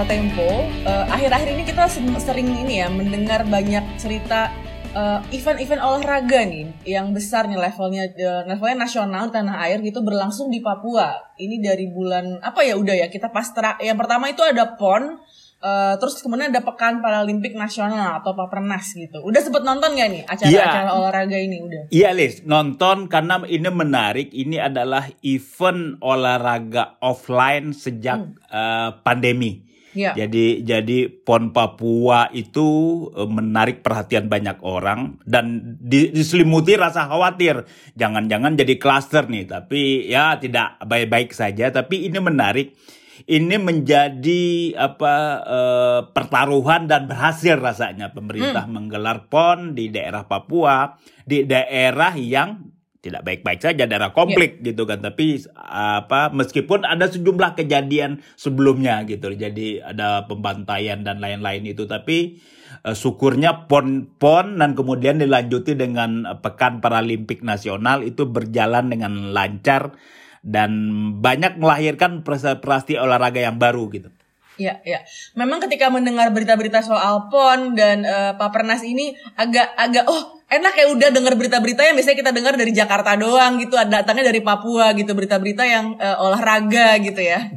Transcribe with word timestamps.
kata 0.00 0.16
Tempo. 0.16 0.48
Eh, 0.88 1.04
Akhir-akhir 1.12 1.60
ini 1.60 1.64
kita 1.68 1.84
sering 2.24 2.48
ini 2.48 2.80
ya 2.80 2.88
mendengar 2.88 3.44
banyak 3.44 4.00
cerita 4.00 4.48
eh, 4.96 5.20
event-event 5.28 5.76
olahraga 5.76 6.40
nih 6.48 6.72
yang 6.88 7.12
besar 7.12 7.44
nih 7.44 7.60
levelnya 7.60 8.08
eh, 8.08 8.48
levelnya 8.48 8.88
nasional 8.88 9.28
tanah 9.28 9.60
air 9.68 9.84
gitu 9.84 10.00
berlangsung 10.00 10.48
di 10.48 10.64
Papua. 10.64 11.36
Ini 11.36 11.60
dari 11.60 11.92
bulan 11.92 12.40
apa 12.40 12.64
ya 12.64 12.80
udah 12.80 12.96
ya 12.96 13.12
kita 13.12 13.28
pas 13.28 13.44
tera- 13.52 13.76
yang 13.76 14.00
pertama 14.00 14.32
itu 14.32 14.40
ada 14.40 14.72
PON 14.80 15.20
eh, 15.60 15.94
terus 16.00 16.16
kemudian 16.24 16.48
ada 16.48 16.64
Pekan 16.64 17.04
Paralimpik 17.04 17.52
Nasional 17.52 18.24
atau 18.24 18.32
Papernas 18.32 18.96
gitu. 18.96 19.20
Udah 19.20 19.44
sempet 19.44 19.68
nonton 19.68 20.00
gak 20.00 20.08
nih 20.16 20.24
acara-acara 20.24 20.96
olahraga 20.96 21.36
ini 21.36 21.60
udah? 21.60 21.92
Iya 21.92 22.16
Lis, 22.16 22.40
nonton 22.48 23.04
karena 23.04 23.36
ini 23.44 23.68
menarik. 23.68 24.32
Ini 24.32 24.64
adalah 24.64 25.12
event 25.20 26.00
olahraga 26.00 26.96
offline 27.04 27.76
sejak 27.76 28.32
eh, 28.48 28.96
pandemi. 29.04 29.68
Iya. 29.90 30.14
Jadi 30.14 30.62
jadi 30.62 30.98
PON 31.10 31.50
Papua 31.50 32.30
itu 32.30 32.68
eh, 33.10 33.26
menarik 33.26 33.82
perhatian 33.82 34.30
banyak 34.30 34.62
orang 34.62 35.18
dan 35.26 35.76
di- 35.82 36.14
diselimuti 36.14 36.78
rasa 36.78 37.10
khawatir. 37.10 37.66
Jangan-jangan 37.98 38.54
jadi 38.54 38.74
klaster 38.78 39.26
nih, 39.26 39.50
tapi 39.50 40.06
ya 40.06 40.38
tidak 40.38 40.78
baik-baik 40.86 41.34
saja. 41.34 41.74
Tapi 41.74 42.06
ini 42.06 42.18
menarik. 42.22 42.74
Ini 43.20 43.60
menjadi 43.60 44.74
apa 44.80 45.14
eh, 45.44 46.00
pertaruhan 46.08 46.88
dan 46.88 47.04
berhasil 47.04 47.60
rasanya 47.60 48.16
pemerintah 48.16 48.64
menggelar 48.64 49.28
PON 49.28 49.76
di 49.76 49.92
daerah 49.92 50.24
Papua, 50.24 50.96
di 51.28 51.44
daerah 51.44 52.16
yang 52.16 52.79
tidak 53.00 53.24
baik-baik 53.24 53.60
saja 53.64 53.88
daerah 53.88 54.12
konflik 54.12 54.60
gitu 54.60 54.84
kan. 54.84 55.00
Tapi 55.00 55.40
apa 55.56 56.28
meskipun 56.30 56.84
ada 56.84 57.08
sejumlah 57.08 57.56
kejadian 57.56 58.20
sebelumnya 58.36 59.02
gitu 59.08 59.32
jadi 59.32 59.92
ada 59.92 60.28
pembantaian 60.28 61.00
dan 61.00 61.18
lain-lain 61.24 61.64
itu 61.64 61.88
tapi 61.88 62.40
eh, 62.84 62.96
syukurnya 62.96 63.66
pon 63.66 64.04
pon 64.20 64.60
dan 64.60 64.76
kemudian 64.76 65.16
dilanjuti 65.16 65.72
dengan 65.72 66.28
eh, 66.28 66.36
pekan 66.38 66.84
paralimpik 66.84 67.40
nasional 67.40 68.04
itu 68.04 68.28
berjalan 68.28 68.92
dengan 68.92 69.32
lancar 69.32 69.96
dan 70.40 70.72
banyak 71.20 71.60
melahirkan 71.60 72.24
prestasi 72.24 72.96
olahraga 72.96 73.40
yang 73.44 73.60
baru 73.60 73.88
gitu 73.92 74.08
Iya, 74.60 74.84
iya. 74.84 75.00
Memang 75.40 75.64
ketika 75.64 75.88
mendengar 75.88 76.28
berita-berita 76.36 76.84
soal 76.84 77.32
PON 77.32 77.72
dan 77.72 78.04
eh, 78.04 78.32
Papernas 78.36 78.84
ini 78.84 79.16
agak 79.40 79.72
agak 79.72 80.04
oh 80.04 80.44
enak 80.52 80.74
ya 80.76 80.86
udah 80.92 81.08
dengar 81.08 81.32
berita-berita 81.40 81.80
yang 81.80 81.96
biasanya 81.96 82.18
kita 82.20 82.32
dengar 82.36 82.54
dari 82.60 82.72
Jakarta 82.76 83.16
doang 83.16 83.56
gitu, 83.56 83.80
datangnya 83.88 84.28
dari 84.28 84.44
Papua 84.44 84.92
gitu, 84.92 85.16
berita-berita 85.16 85.64
yang 85.64 85.96
eh, 85.96 86.16
olahraga 86.20 87.00
gitu 87.00 87.24
ya. 87.24 87.48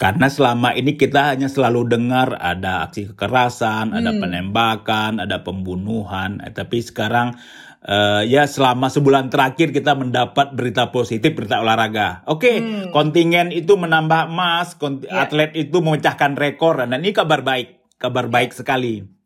Karena 0.00 0.32
selama 0.32 0.72
ini 0.72 0.96
kita 0.96 1.36
hanya 1.36 1.52
selalu 1.52 1.84
dengar 1.92 2.32
ada 2.40 2.88
aksi 2.88 3.12
kekerasan, 3.12 3.92
ada 3.92 4.16
penembakan, 4.16 5.20
ada 5.20 5.44
pembunuhan. 5.44 6.40
Eh, 6.40 6.56
Tapi 6.56 6.80
sekarang 6.80 7.36
eh, 7.84 8.22
ya 8.28 8.44
selama 8.44 8.88
sebulan 8.88 9.28
terakhir 9.32 9.72
kita 9.72 9.96
mendapat 9.96 10.52
berita 10.52 10.92
positif, 10.92 11.32
berita 11.36 11.60
olahraga. 11.60 12.24
Oke, 12.28 12.60
kontingen 12.92 13.52
itu 13.52 13.76
menambah 13.76 14.28
emas, 14.32 14.76
kont- 14.76 15.06
Ya. 15.06 15.24
atlet 15.28 15.52
itu 15.56 15.80
memecahkan 15.80 16.36
rekor. 16.36 16.80
Dan 16.84 17.00
ini 17.00 17.12
kabar 17.12 17.40
baik, 17.44 17.96
kabar 17.96 18.28
baik 18.28 18.52
sekali. 18.52 19.19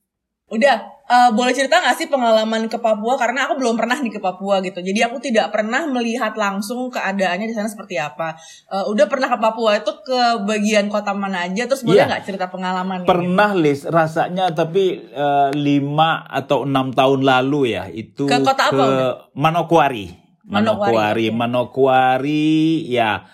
Udah, 0.54 0.76
eh, 1.04 1.30
boleh 1.34 1.50
cerita 1.50 1.82
gak 1.82 1.98
sih 1.98 2.06
pengalaman 2.06 2.70
ke 2.70 2.78
Papua? 2.78 3.18
Karena 3.18 3.50
aku 3.50 3.58
belum 3.58 3.74
pernah 3.74 3.98
nih 3.98 4.14
ke 4.14 4.20
Papua 4.22 4.62
gitu. 4.62 4.78
Jadi 4.78 5.02
aku 5.02 5.18
tidak 5.18 5.50
pernah 5.50 5.82
melihat 5.84 6.30
langsung 6.38 6.86
keadaannya 6.88 7.50
di 7.50 7.54
sana 7.54 7.66
seperti 7.66 7.98
apa. 7.98 8.38
Eh, 8.70 8.84
udah 8.86 9.10
pernah 9.10 9.26
ke 9.26 9.38
Papua 9.42 9.82
itu 9.82 9.90
ke 10.00 10.20
bagian 10.46 10.86
kota 10.86 11.10
mana 11.10 11.42
aja? 11.42 11.66
Terus 11.66 11.82
boleh 11.82 11.98
Iya. 11.98 12.06
nggak 12.06 12.22
cerita 12.22 12.46
pengalaman? 12.46 13.02
Pernah 13.02 13.50
Lis, 13.52 13.82
rasanya 13.82 14.54
tapi 14.54 15.02
eh, 15.02 15.48
lima 15.52 16.22
atau 16.24 16.62
enam 16.62 16.94
tahun 16.94 17.26
lalu 17.26 17.74
ya 17.74 17.90
itu 17.90 18.30
Ke 18.30 18.38
kota 18.38 18.70
apa 18.70 18.78
udah? 18.78 19.12
Manokwari. 19.34 20.14
Manokwari, 20.44 20.94
Manokwari. 20.94 21.26
Manokwari, 21.32 22.46
ya 22.86 23.24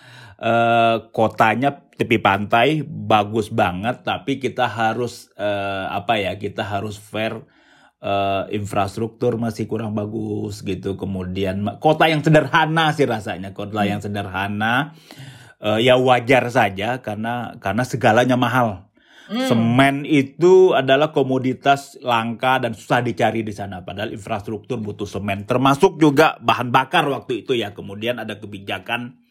eh, 0.41 0.95
kotanya 1.13 1.90
tepi 2.01 2.17
pantai 2.17 2.81
bagus 2.81 3.53
banget, 3.53 4.01
tapi 4.01 4.41
kita 4.41 4.65
harus 4.65 5.29
eh, 5.37 5.85
apa 5.85 6.17
ya? 6.17 6.33
Kita 6.41 6.65
harus 6.65 6.97
fair. 6.97 7.45
eh, 8.01 8.43
infrastruktur 8.57 9.37
masih 9.37 9.69
kurang 9.69 9.93
bagus 9.93 10.65
gitu. 10.65 10.97
Kemudian 10.97 11.77
kota 11.77 12.09
yang 12.09 12.25
sederhana 12.25 12.89
sih 12.97 13.05
rasanya, 13.05 13.53
kota 13.53 13.85
yang 13.85 14.01
sederhana. 14.01 14.97
Eh, 15.61 15.85
ya 15.85 15.93
wajar 16.01 16.49
saja 16.49 17.05
karena 17.05 17.53
karena 17.61 17.85
segalanya 17.85 18.33
mahal. 18.33 18.89
Semen 19.31 20.03
itu 20.03 20.75
adalah 20.75 21.15
komoditas 21.15 21.95
langka 22.03 22.59
dan 22.59 22.75
susah 22.75 22.99
dicari 22.99 23.47
di 23.47 23.55
sana. 23.55 23.79
Padahal 23.79 24.11
infrastruktur 24.11 24.83
butuh 24.83 25.07
semen, 25.07 25.47
termasuk 25.47 26.03
juga 26.03 26.35
bahan 26.43 26.67
bakar 26.67 27.07
waktu 27.07 27.47
itu 27.47 27.55
ya. 27.55 27.71
Kemudian 27.71 28.19
ada 28.19 28.43
kebijakan 28.43 29.23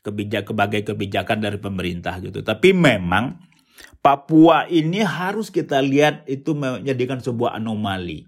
kebijak 0.00 0.48
berbagai 0.48 0.92
kebijakan 0.92 1.38
dari 1.44 1.58
pemerintah 1.60 2.16
gitu. 2.20 2.40
Tapi 2.40 2.72
memang 2.72 3.50
Papua 4.00 4.64
ini 4.64 5.04
harus 5.04 5.52
kita 5.52 5.84
lihat 5.84 6.24
itu 6.24 6.56
menjadikan 6.56 7.20
sebuah 7.20 7.60
anomali. 7.60 8.24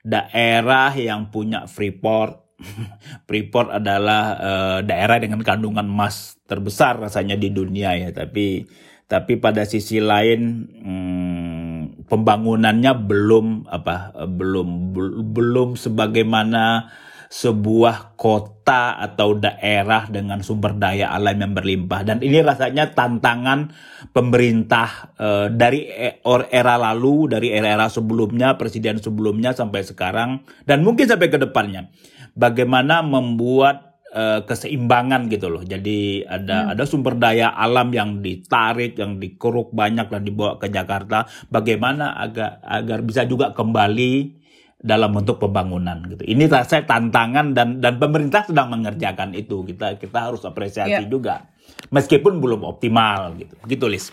Daerah 0.00 0.96
yang 0.96 1.28
punya 1.28 1.68
freeport, 1.68 2.56
freeport 3.28 3.68
adalah 3.68 4.22
eh, 4.40 4.78
daerah 4.88 5.20
dengan 5.20 5.44
kandungan 5.44 5.84
emas 5.84 6.40
terbesar 6.48 6.96
rasanya 7.04 7.36
di 7.36 7.52
dunia 7.52 8.00
ya. 8.00 8.16
Tapi 8.16 8.64
tapi 9.04 9.36
pada 9.36 9.68
sisi 9.68 10.00
lain 10.00 10.40
hmm, 10.80 12.08
pembangunannya 12.08 12.92
belum 13.04 13.68
apa 13.68 14.16
eh, 14.24 14.30
belum 14.30 14.68
bel- 14.96 15.20
belum 15.20 15.76
sebagaimana 15.76 16.88
sebuah 17.30 18.18
kota 18.18 18.98
atau 18.98 19.38
daerah 19.38 20.10
dengan 20.10 20.42
sumber 20.42 20.74
daya 20.74 21.14
alam 21.14 21.38
yang 21.38 21.54
berlimpah. 21.54 22.02
Dan 22.02 22.18
ini 22.26 22.42
rasanya 22.42 22.90
tantangan 22.90 23.70
pemerintah 24.10 25.14
eh, 25.14 25.46
dari 25.54 25.86
e- 25.86 26.18
or- 26.26 26.50
era 26.50 26.74
lalu 26.74 27.30
dari 27.30 27.54
era-era 27.54 27.86
sebelumnya 27.86 28.58
presiden 28.58 28.98
sebelumnya 28.98 29.54
sampai 29.54 29.86
sekarang 29.86 30.42
dan 30.66 30.82
mungkin 30.82 31.06
sampai 31.06 31.30
ke 31.30 31.38
depannya. 31.38 31.86
Bagaimana 32.34 33.06
membuat 33.06 34.02
eh, 34.10 34.42
keseimbangan 34.42 35.30
gitu 35.30 35.54
loh. 35.54 35.62
Jadi 35.62 36.26
ada 36.26 36.74
ada 36.74 36.82
sumber 36.82 37.14
daya 37.14 37.54
alam 37.54 37.94
yang 37.94 38.18
ditarik 38.26 38.98
yang 38.98 39.22
dikeruk 39.22 39.70
banyak 39.70 40.10
dan 40.10 40.26
dibawa 40.26 40.58
ke 40.58 40.66
Jakarta. 40.66 41.30
Bagaimana 41.46 42.10
agar 42.18 42.58
agar 42.66 43.06
bisa 43.06 43.22
juga 43.22 43.54
kembali 43.54 44.39
dalam 44.80 45.12
bentuk 45.12 45.36
pembangunan 45.36 46.00
gitu. 46.08 46.24
Ini 46.24 46.48
saya 46.64 46.88
tantangan 46.88 47.52
dan 47.52 47.84
dan 47.84 48.00
pemerintah 48.00 48.48
sedang 48.48 48.72
mengerjakan 48.72 49.36
itu. 49.36 49.60
Kita 49.68 50.00
kita 50.00 50.32
harus 50.32 50.40
apresiasi 50.48 51.04
Iya. 51.04 51.08
juga. 51.08 51.44
Meskipun 51.92 52.40
belum 52.40 52.64
optimal 52.64 53.36
gitu. 53.36 53.54
Gitu 53.68 53.86
Lis. 53.86 54.08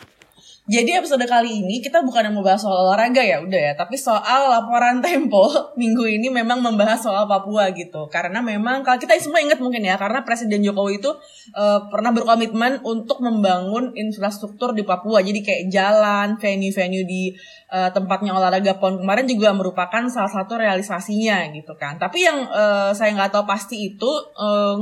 Jadi 0.67 1.00
episode 1.00 1.23
kali 1.23 1.63
ini 1.63 1.79
kita 1.79 2.03
bukan 2.03 2.28
yang 2.28 2.35
membahas 2.35 2.59
soal 2.59 2.91
olahraga 2.91 3.23
ya, 3.23 3.39
udah 3.39 3.55
ya, 3.55 3.73
tapi 3.79 3.95
soal 3.95 4.51
laporan 4.51 5.00
Tempo 5.05 5.47
minggu 5.79 6.03
ini 6.03 6.28
memang 6.28 6.59
membahas 6.59 7.00
soal 7.00 7.23
Papua 7.23 7.72
gitu. 7.72 8.11
Karena 8.11 8.44
memang 8.44 8.83
kalau 8.83 9.00
kita 9.00 9.16
semua 9.16 9.39
ingat 9.39 9.63
mungkin 9.63 9.88
ya, 9.88 9.95
karena 9.95 10.28
Presiden 10.28 10.59
Jokowi 10.59 11.00
itu 11.00 11.07
eh, 11.55 11.79
pernah 11.88 12.11
berkomitmen 12.11 12.83
untuk 12.83 13.23
membangun 13.23 13.95
infrastruktur 13.95 14.75
di 14.75 14.84
Papua. 14.84 15.23
Jadi 15.23 15.40
kayak 15.40 15.64
jalan, 15.72 16.35
venue-venue 16.35 17.08
di 17.08 17.31
eh, 17.72 17.90
tempatnya 17.96 18.35
olahraga 18.35 18.75
PON 18.75 18.99
kemarin 18.99 19.23
juga 19.23 19.55
merupakan 19.55 20.03
salah 20.11 20.28
satu 20.35 20.59
realisasinya 20.59 21.47
gitu 21.55 21.79
kan. 21.79 21.96
Tapi 21.96 22.28
yang 22.28 22.43
eh, 22.43 22.91
saya 22.91 23.16
nggak 23.16 23.31
tahu 23.31 23.47
pasti 23.47 23.96
itu 23.96 24.11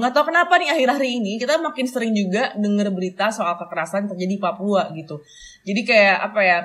nggak 0.01 0.17
tahu 0.17 0.33
kenapa 0.33 0.57
nih 0.57 0.73
akhir-akhir 0.73 1.05
ini 1.05 1.37
kita 1.37 1.61
makin 1.61 1.85
sering 1.85 2.17
juga 2.17 2.57
dengar 2.57 2.89
berita 2.89 3.29
soal 3.29 3.53
kekerasan 3.61 4.09
terjadi 4.09 4.33
di 4.33 4.41
Papua 4.41 4.89
gitu. 4.97 5.21
Jadi 5.65 5.81
kayak 5.81 6.17
apa 6.31 6.41
ya? 6.45 6.59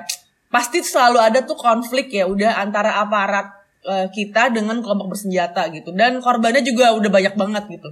Pasti 0.51 0.85
selalu 0.85 1.17
ada 1.17 1.39
tuh 1.41 1.57
konflik 1.57 2.13
ya 2.13 2.29
udah 2.29 2.61
antara 2.61 3.01
aparat 3.01 3.49
eh, 3.83 4.07
kita 4.13 4.53
dengan 4.53 4.79
kelompok 4.79 5.17
bersenjata 5.17 5.67
gitu. 5.73 5.89
Dan 5.91 6.21
korbannya 6.21 6.61
juga 6.61 6.93
udah 6.93 7.09
banyak 7.09 7.35
banget 7.35 7.63
gitu. 7.67 7.89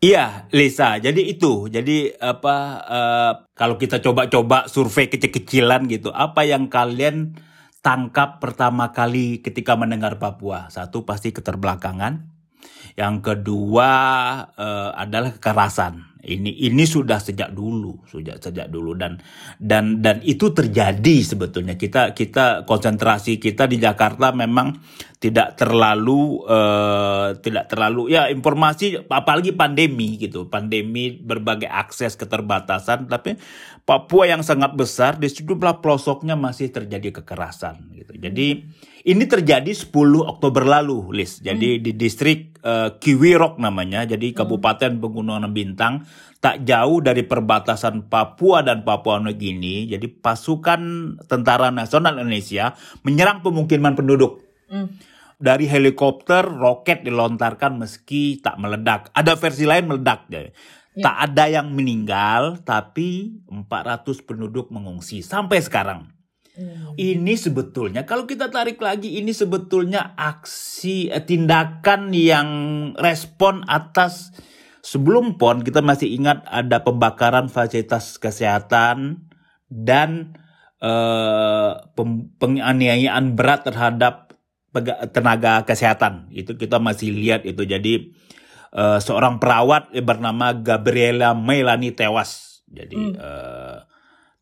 Iya, 0.00 0.48
Lisa. 0.56 0.96
Jadi 0.96 1.28
itu. 1.28 1.68
Jadi 1.68 2.08
apa 2.16 2.56
eh, 2.88 3.32
kalau 3.52 3.76
kita 3.76 4.00
coba-coba 4.00 4.64
survei 4.64 5.12
kecil-kecilan 5.12 5.84
gitu, 5.92 6.08
apa 6.08 6.48
yang 6.48 6.72
kalian 6.72 7.36
tangkap 7.84 8.40
pertama 8.40 8.96
kali 8.96 9.44
ketika 9.44 9.76
mendengar 9.76 10.16
Papua? 10.16 10.72
Satu 10.72 11.04
pasti 11.04 11.36
keterbelakangan. 11.36 12.39
Yang 12.98 13.16
kedua 13.22 13.90
uh, 14.54 14.90
adalah 14.96 15.36
kekerasan. 15.36 16.10
Ini 16.20 16.68
ini 16.68 16.84
sudah 16.84 17.16
sejak 17.16 17.48
dulu, 17.56 18.04
sejak 18.04 18.44
sejak 18.44 18.68
dulu 18.68 18.92
dan 18.92 19.16
dan 19.56 20.04
dan 20.04 20.20
itu 20.20 20.52
terjadi 20.52 21.16
sebetulnya. 21.24 21.80
Kita 21.80 22.12
kita 22.12 22.68
konsentrasi 22.68 23.40
kita 23.40 23.64
di 23.64 23.80
Jakarta 23.80 24.28
memang 24.28 24.76
tidak 25.16 25.56
terlalu 25.56 26.44
uh, 26.44 27.40
tidak 27.40 27.72
terlalu 27.72 28.12
ya 28.12 28.28
informasi 28.28 29.00
apalagi 29.08 29.56
pandemi 29.56 30.20
gitu. 30.20 30.44
Pandemi 30.44 31.16
berbagai 31.16 31.72
akses 31.72 32.20
keterbatasan 32.20 33.08
tapi 33.08 33.40
Papua 33.88 34.28
yang 34.28 34.44
sangat 34.44 34.76
besar 34.76 35.16
di 35.16 35.24
sejumlah 35.24 35.80
pelosoknya 35.80 36.36
masih 36.36 36.68
terjadi 36.68 37.24
kekerasan 37.24 37.96
gitu. 37.96 38.12
Jadi 38.20 38.68
ini 39.00 39.24
terjadi 39.24 39.72
10 39.72 39.88
Oktober 40.28 40.68
lalu, 40.68 41.16
Lis. 41.16 41.40
Jadi 41.40 41.78
hmm. 41.78 41.82
di 41.84 41.92
distrik 41.96 42.60
uh, 42.60 43.00
Kiwirok 43.00 43.56
namanya, 43.56 44.04
jadi 44.04 44.32
hmm. 44.32 44.36
Kabupaten 44.36 44.92
Pegunungan 45.00 45.48
Bintang, 45.56 46.04
tak 46.40 46.68
jauh 46.68 47.00
dari 47.00 47.24
perbatasan 47.24 48.12
Papua 48.12 48.60
dan 48.60 48.84
Papua 48.84 49.16
Nugini. 49.16 49.88
Jadi 49.88 50.04
pasukan 50.08 50.80
Tentara 51.24 51.72
Nasional 51.72 52.20
Indonesia 52.20 52.76
menyerang 53.00 53.40
pemukiman 53.40 53.96
penduduk. 53.96 54.44
Hmm. 54.68 54.92
Dari 55.40 55.64
helikopter, 55.64 56.44
roket 56.44 57.00
dilontarkan 57.00 57.80
meski 57.80 58.44
tak 58.44 58.60
meledak. 58.60 59.08
Ada 59.16 59.40
versi 59.40 59.64
lain 59.64 59.88
meledak. 59.88 60.28
Ya. 60.28 60.52
Tak 61.00 61.16
ada 61.32 61.48
yang 61.48 61.72
meninggal, 61.72 62.60
tapi 62.60 63.40
400 63.48 64.04
penduduk 64.28 64.68
mengungsi 64.68 65.24
sampai 65.24 65.64
sekarang. 65.64 66.19
Hmm. 66.58 66.98
Ini 66.98 67.34
sebetulnya 67.38 68.02
kalau 68.02 68.26
kita 68.26 68.50
tarik 68.50 68.82
lagi 68.82 69.22
ini 69.22 69.30
sebetulnya 69.30 70.18
aksi 70.18 71.06
eh, 71.08 71.22
tindakan 71.22 72.10
yang 72.10 72.48
respon 72.98 73.62
atas 73.70 74.34
sebelum 74.82 75.38
PON 75.38 75.62
kita 75.62 75.78
masih 75.78 76.10
ingat 76.10 76.42
ada 76.50 76.82
pembakaran 76.82 77.46
fasilitas 77.46 78.18
kesehatan 78.18 79.30
dan 79.70 80.34
eh, 80.82 81.72
penganiayaan 82.36 83.38
berat 83.38 83.64
terhadap 83.70 84.34
tenaga 85.14 85.66
kesehatan. 85.66 86.30
Itu 86.34 86.58
kita 86.58 86.82
masih 86.82 87.14
lihat 87.14 87.46
itu. 87.46 87.62
Jadi 87.62 88.10
eh, 88.74 88.98
seorang 88.98 89.38
perawat 89.38 89.94
bernama 90.02 90.50
Gabriela 90.50 91.30
Melani 91.30 91.94
tewas. 91.94 92.62
Jadi 92.66 92.98
hmm. 92.98 93.14
eh, 93.18 93.78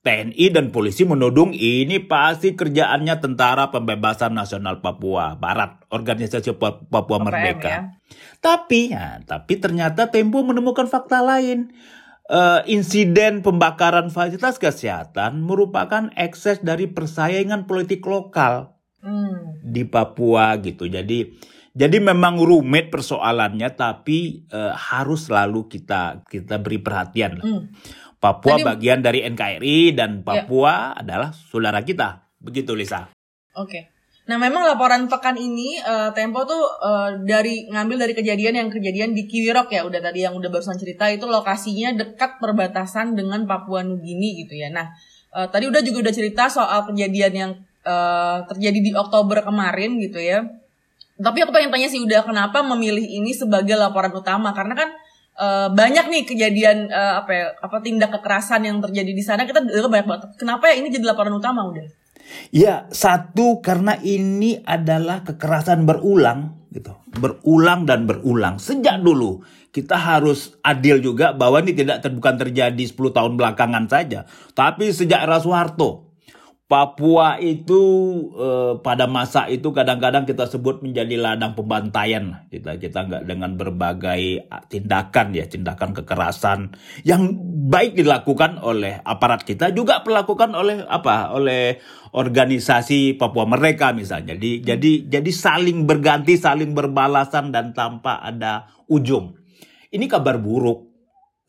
TNI 0.06 0.54
dan 0.54 0.70
polisi 0.70 1.02
menudung 1.02 1.50
ini 1.50 1.98
pasti 1.98 2.54
kerjaannya 2.54 3.18
Tentara 3.18 3.74
Pembebasan 3.74 4.30
Nasional 4.30 4.78
Papua 4.78 5.34
Barat, 5.34 5.82
Organisasi 5.90 6.54
Papua 6.54 7.18
Merdeka. 7.18 7.68
Ya. 7.68 7.80
Tapi, 8.38 8.94
ya, 8.94 9.18
tapi 9.26 9.58
ternyata 9.58 10.06
Tempo 10.08 10.40
menemukan 10.46 10.86
fakta 10.86 11.18
lain. 11.20 11.74
Uh, 12.28 12.60
insiden 12.68 13.40
pembakaran 13.40 14.12
fasilitas 14.12 14.60
kesehatan 14.60 15.40
merupakan 15.40 16.12
ekses 16.12 16.60
dari 16.60 16.84
persaingan 16.84 17.64
politik 17.64 18.04
lokal 18.04 18.76
hmm. 19.00 19.64
di 19.64 19.82
Papua 19.88 20.52
gitu. 20.60 20.84
Jadi, 20.86 21.24
jadi 21.72 21.96
memang 21.98 22.36
rumit 22.36 22.92
persoalannya, 22.92 23.72
tapi 23.72 24.44
uh, 24.52 24.76
harus 24.76 25.32
selalu 25.32 25.72
kita 25.72 26.22
kita 26.28 26.60
beri 26.60 26.78
perhatian. 26.78 27.40
Hmm 27.40 27.64
Papua 28.18 28.58
Tadi, 28.58 28.66
bagian 28.66 28.98
dari 28.98 29.22
NKRI 29.22 29.94
dan 29.94 30.20
ya. 30.20 30.22
Papua 30.26 30.94
ya. 30.94 31.06
adalah 31.06 31.30
saudara 31.30 31.78
kita. 31.86 32.26
Begitu 32.42 32.74
Lisa. 32.74 33.14
Oke. 33.54 33.94
Nah, 34.28 34.36
memang 34.36 34.60
laporan 34.60 35.08
pekan 35.08 35.40
ini 35.40 35.80
uh, 35.80 36.12
Tempo 36.12 36.44
tuh 36.44 36.60
uh, 36.60 37.16
dari 37.24 37.64
ngambil 37.72 38.04
dari 38.04 38.12
kejadian 38.12 38.60
yang 38.60 38.68
kejadian 38.68 39.16
di 39.16 39.24
Kiwirok 39.24 39.72
ya, 39.72 39.88
udah 39.88 40.04
tadi 40.04 40.20
yang 40.20 40.36
udah 40.36 40.52
barusan 40.52 40.76
cerita 40.76 41.08
itu 41.08 41.24
lokasinya 41.24 41.96
dekat 41.96 42.36
perbatasan 42.36 43.16
dengan 43.16 43.48
Papua 43.48 43.80
Nugini 43.80 44.44
gitu 44.44 44.52
ya. 44.52 44.68
Nah, 44.68 44.92
uh, 45.32 45.48
tadi 45.48 45.64
udah 45.64 45.80
juga 45.80 46.04
udah 46.04 46.14
cerita 46.14 46.44
soal 46.52 46.84
kejadian 46.92 47.32
yang 47.32 47.50
uh, 47.88 48.44
terjadi 48.52 48.78
di 48.84 48.92
Oktober 48.92 49.40
kemarin 49.40 49.96
gitu 49.96 50.20
ya. 50.20 50.44
Tapi 51.18 51.48
aku 51.48 51.50
pengen 51.50 51.72
tanya 51.72 51.88
sih 51.88 52.04
udah 52.04 52.22
kenapa 52.28 52.60
memilih 52.60 53.02
ini 53.02 53.32
sebagai 53.32 53.80
laporan 53.80 54.12
utama 54.12 54.52
karena 54.52 54.76
kan 54.76 54.92
uh, 55.38 55.68
banyak 55.72 56.10
nih 56.10 56.22
kejadian 56.26 56.90
uh, 56.90 57.22
apa 57.22 57.30
ya, 57.30 57.46
apa 57.62 57.76
tindak 57.80 58.10
kekerasan 58.18 58.66
yang 58.66 58.82
terjadi 58.82 59.12
di 59.14 59.22
sana 59.22 59.46
kita 59.46 59.62
dengar 59.62 59.88
banyak 59.88 60.06
banget. 60.10 60.22
Kenapa 60.36 60.68
ya 60.68 60.74
ini 60.82 60.90
jadi 60.90 61.04
laporan 61.06 61.38
utama 61.38 61.64
udah? 61.70 61.86
Ya, 62.52 62.84
satu 62.92 63.64
karena 63.64 63.96
ini 64.04 64.60
adalah 64.66 65.24
kekerasan 65.24 65.88
berulang 65.88 66.68
gitu. 66.74 66.92
Berulang 67.16 67.88
dan 67.88 68.04
berulang 68.04 68.60
sejak 68.60 69.00
dulu. 69.00 69.40
Kita 69.72 69.96
harus 69.96 70.56
adil 70.64 71.00
juga 71.00 71.32
bahwa 71.32 71.60
ini 71.60 71.76
tidak 71.76 72.04
bukan 72.12 72.40
terjadi 72.40 72.82
10 72.84 73.16
tahun 73.16 73.32
belakangan 73.36 73.84
saja, 73.86 74.24
tapi 74.56 74.90
sejak 74.90 75.28
era 75.28 75.38
Soeharto 75.38 76.07
Papua 76.68 77.40
itu 77.40 77.80
eh, 78.36 78.76
pada 78.84 79.08
masa 79.08 79.48
itu 79.48 79.72
kadang-kadang 79.72 80.28
kita 80.28 80.44
sebut 80.52 80.84
menjadi 80.84 81.16
ladang 81.16 81.56
pembantaian. 81.56 82.44
Kita 82.52 82.76
kita 82.76 83.08
nggak 83.08 83.24
dengan 83.24 83.56
berbagai 83.56 84.44
tindakan 84.68 85.32
ya 85.32 85.48
tindakan 85.48 85.96
kekerasan 85.96 86.76
yang 87.08 87.40
baik 87.72 87.96
dilakukan 87.96 88.60
oleh 88.60 89.00
aparat 89.00 89.48
kita 89.48 89.72
juga 89.72 90.04
dilakukan 90.04 90.52
oleh 90.52 90.84
apa? 90.84 91.32
Oleh 91.32 91.80
organisasi 92.12 93.16
Papua 93.16 93.48
mereka 93.48 93.96
misalnya. 93.96 94.36
Jadi 94.36 94.60
jadi 94.60 95.08
jadi 95.08 95.30
saling 95.32 95.88
berganti 95.88 96.36
saling 96.36 96.76
berbalasan 96.76 97.48
dan 97.48 97.72
tanpa 97.72 98.20
ada 98.20 98.68
ujung. 98.92 99.40
Ini 99.88 100.04
kabar 100.04 100.36
buruk. 100.36 100.84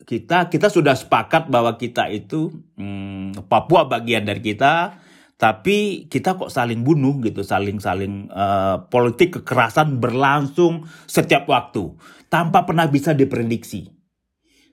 Kita 0.00 0.48
kita 0.48 0.72
sudah 0.72 0.96
sepakat 0.96 1.52
bahwa 1.52 1.76
kita 1.76 2.08
itu 2.08 2.48
hmm, 2.80 3.52
Papua 3.52 3.84
bagian 3.84 4.24
dari 4.24 4.40
kita 4.40 4.96
tapi 5.40 6.04
kita 6.12 6.36
kok 6.36 6.52
saling 6.52 6.84
bunuh 6.84 7.16
gitu, 7.24 7.40
saling 7.40 7.80
saling 7.80 8.28
uh, 8.28 8.84
politik 8.92 9.40
kekerasan 9.40 9.96
berlangsung 9.96 10.84
setiap 11.08 11.48
waktu 11.48 11.96
tanpa 12.28 12.68
pernah 12.68 12.84
bisa 12.92 13.16
diprediksi. 13.16 13.88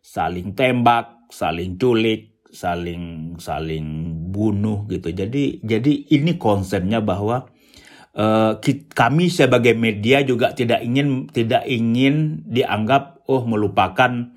Saling 0.03 0.59
tembak, 0.59 1.31
saling 1.31 1.79
culik, 1.79 2.43
saling 2.51 3.35
saling 3.39 3.87
bunuh 4.27 4.83
gitu. 4.91 5.07
Jadi 5.15 5.63
jadi 5.63 5.91
ini 6.11 6.35
konsennya 6.35 6.99
bahwa 6.99 7.47
uh, 8.11 8.59
kami 8.91 9.31
sebagai 9.31 9.71
media 9.71 10.19
juga 10.27 10.51
tidak 10.51 10.83
ingin 10.83 11.31
tidak 11.31 11.63
ingin 11.63 12.43
dianggap 12.43 13.23
oh 13.31 13.47
melupakan 13.47 14.35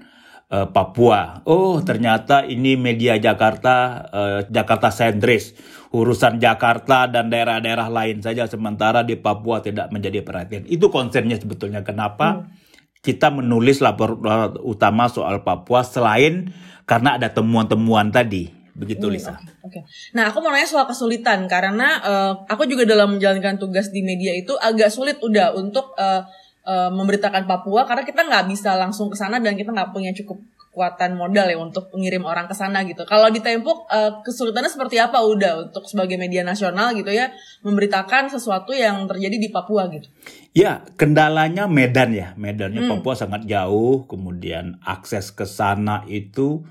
uh, 0.51 0.69
Papua. 0.69 1.41
Oh, 1.47 1.81
ternyata 1.81 2.45
ini 2.45 2.75
media 2.75 3.17
Jakarta, 3.17 4.05
uh, 4.11 4.41
Jakarta 4.51 4.91
sentris, 4.91 5.55
urusan 5.95 6.43
Jakarta 6.43 7.07
dan 7.07 7.31
daerah-daerah 7.31 7.89
lain 7.89 8.21
saja, 8.21 8.45
sementara 8.51 9.07
di 9.07 9.17
Papua 9.17 9.63
tidak 9.63 9.89
menjadi 9.95 10.21
perhatian. 10.21 10.67
Itu 10.67 10.91
konsennya 10.91 11.39
sebetulnya 11.39 11.87
kenapa 11.87 12.45
hmm. 12.45 13.01
kita 13.01 13.31
menulis 13.31 13.81
lapor 13.81 14.19
utama 14.67 15.07
soal 15.09 15.41
Papua 15.47 15.87
selain 15.87 16.53
karena 16.85 17.17
ada 17.17 17.31
temuan-temuan 17.31 18.11
tadi. 18.11 18.61
Begitu 18.71 19.07
hmm, 19.11 19.15
Lisa. 19.15 19.35
Oke. 19.67 19.83
Okay, 19.83 19.83
Nah, 20.15 20.31
aku 20.31 20.41
mau 20.41 20.55
nanya 20.55 20.65
soal 20.65 20.87
kesulitan 20.87 21.45
karena 21.51 22.01
uh, 22.01 22.33
aku 22.49 22.65
juga 22.65 22.87
dalam 22.87 23.19
menjalankan 23.19 23.59
tugas 23.59 23.91
di 23.91 24.01
media 24.01 24.33
itu 24.33 24.55
agak 24.57 24.89
sulit 24.89 25.19
udah 25.21 25.53
untuk 25.59 25.93
uh, 25.99 26.25
uh, 26.67 26.91
memberitakan 26.93 27.49
Papua 27.49 27.85
karena 27.89 28.05
kita 28.05 28.27
nggak 28.27 28.45
bisa 28.51 28.77
langsung 28.77 29.09
ke 29.09 29.17
sana 29.17 29.41
dan 29.41 29.57
kita 29.57 29.73
nggak 29.73 29.91
punya 29.95 30.13
cukup 30.17 30.41
kekuatan 30.71 31.19
modal 31.19 31.51
ya 31.51 31.59
untuk 31.59 31.91
mengirim 31.91 32.23
orang 32.23 32.47
ke 32.47 32.55
sana 32.55 32.87
gitu. 32.87 33.03
Kalau 33.03 33.27
di 33.27 33.43
Tempo 33.43 33.91
uh, 33.91 34.23
kesulitannya 34.23 34.71
seperti 34.71 35.03
apa 35.03 35.19
udah 35.19 35.67
untuk 35.67 35.83
sebagai 35.83 36.15
media 36.15 36.47
nasional 36.47 36.95
gitu 36.95 37.11
ya 37.11 37.35
memberitakan 37.67 38.31
sesuatu 38.31 38.71
yang 38.71 39.11
terjadi 39.11 39.35
di 39.35 39.49
Papua 39.51 39.91
gitu. 39.91 40.07
Ya, 40.55 40.87
kendalanya 40.95 41.67
Medan 41.67 42.15
ya. 42.15 42.39
Medannya 42.39 42.87
hmm. 42.87 42.91
Papua 43.03 43.19
sangat 43.19 43.51
jauh, 43.51 44.07
kemudian 44.07 44.79
akses 44.87 45.35
ke 45.35 45.43
sana 45.43 46.07
itu 46.07 46.63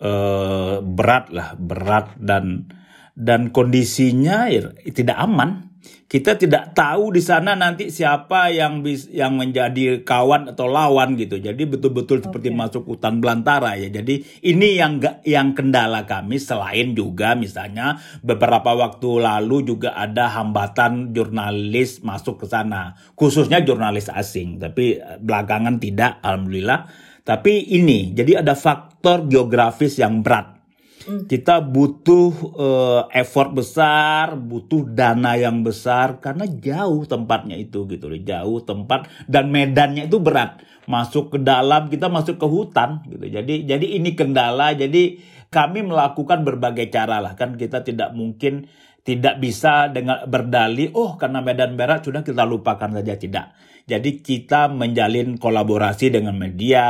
uh, 0.00 0.80
berat 0.80 1.28
lah, 1.28 1.52
berat 1.60 2.16
dan 2.16 2.72
dan 3.12 3.52
kondisinya 3.52 4.48
ya, 4.48 4.72
tidak 4.88 5.20
aman 5.20 5.73
kita 6.04 6.38
tidak 6.38 6.78
tahu 6.78 7.10
di 7.10 7.18
sana 7.18 7.58
nanti 7.58 7.90
siapa 7.90 8.52
yang 8.54 8.86
bis, 8.86 9.10
yang 9.10 9.34
menjadi 9.34 10.06
kawan 10.06 10.52
atau 10.54 10.70
lawan 10.70 11.18
gitu. 11.18 11.42
Jadi 11.42 11.66
betul-betul 11.66 12.22
okay. 12.22 12.24
seperti 12.30 12.48
masuk 12.54 12.86
hutan 12.86 13.18
belantara 13.18 13.74
ya. 13.74 13.90
Jadi 13.90 14.22
ini 14.46 14.78
yang 14.78 15.02
yang 15.26 15.58
kendala 15.58 16.06
kami 16.06 16.38
selain 16.38 16.94
juga 16.94 17.34
misalnya 17.34 17.98
beberapa 18.22 18.78
waktu 18.78 19.10
lalu 19.20 19.74
juga 19.74 19.98
ada 19.98 20.30
hambatan 20.30 21.10
jurnalis 21.10 22.00
masuk 22.06 22.44
ke 22.44 22.46
sana, 22.46 22.94
khususnya 23.18 23.60
jurnalis 23.66 24.06
asing. 24.06 24.62
Tapi 24.62 25.00
eh, 25.02 25.18
belakangan 25.18 25.82
tidak 25.82 26.22
alhamdulillah. 26.22 26.86
Tapi 27.24 27.74
ini 27.74 28.12
jadi 28.12 28.44
ada 28.44 28.52
faktor 28.52 29.24
geografis 29.26 29.96
yang 29.96 30.20
berat 30.20 30.63
Hmm. 31.04 31.28
Kita 31.28 31.60
butuh 31.60 32.32
uh, 32.56 33.02
effort 33.12 33.52
besar, 33.52 34.40
butuh 34.40 34.88
dana 34.88 35.36
yang 35.36 35.60
besar 35.60 36.18
karena 36.24 36.48
jauh 36.48 37.04
tempatnya 37.04 37.60
itu 37.60 37.84
gitu 37.84 38.08
loh, 38.08 38.20
jauh 38.20 38.64
tempat 38.64 39.08
dan 39.28 39.52
medannya 39.52 40.08
itu 40.08 40.16
berat. 40.20 40.64
Masuk 40.84 41.32
ke 41.32 41.38
dalam, 41.40 41.88
kita 41.88 42.08
masuk 42.08 42.36
ke 42.40 42.46
hutan 42.48 43.04
gitu. 43.08 43.24
Jadi 43.28 43.68
jadi 43.68 43.86
ini 44.00 44.16
kendala. 44.16 44.72
Jadi 44.72 45.20
kami 45.54 45.86
melakukan 45.86 46.42
berbagai 46.42 46.90
cara 46.90 47.22
lah 47.22 47.38
kan 47.38 47.54
kita 47.54 47.86
tidak 47.86 48.10
mungkin 48.10 48.66
tidak 49.06 49.38
bisa 49.38 49.92
dengan 49.92 50.26
berdalih 50.26 50.90
oh 50.98 51.14
karena 51.14 51.38
medan 51.44 51.78
berat 51.78 52.02
sudah 52.02 52.26
kita 52.26 52.42
lupakan 52.42 52.90
saja 52.90 53.14
tidak 53.14 53.54
jadi 53.84 54.24
kita 54.24 54.72
menjalin 54.72 55.36
kolaborasi 55.36 56.08
dengan 56.08 56.40
media 56.40 56.86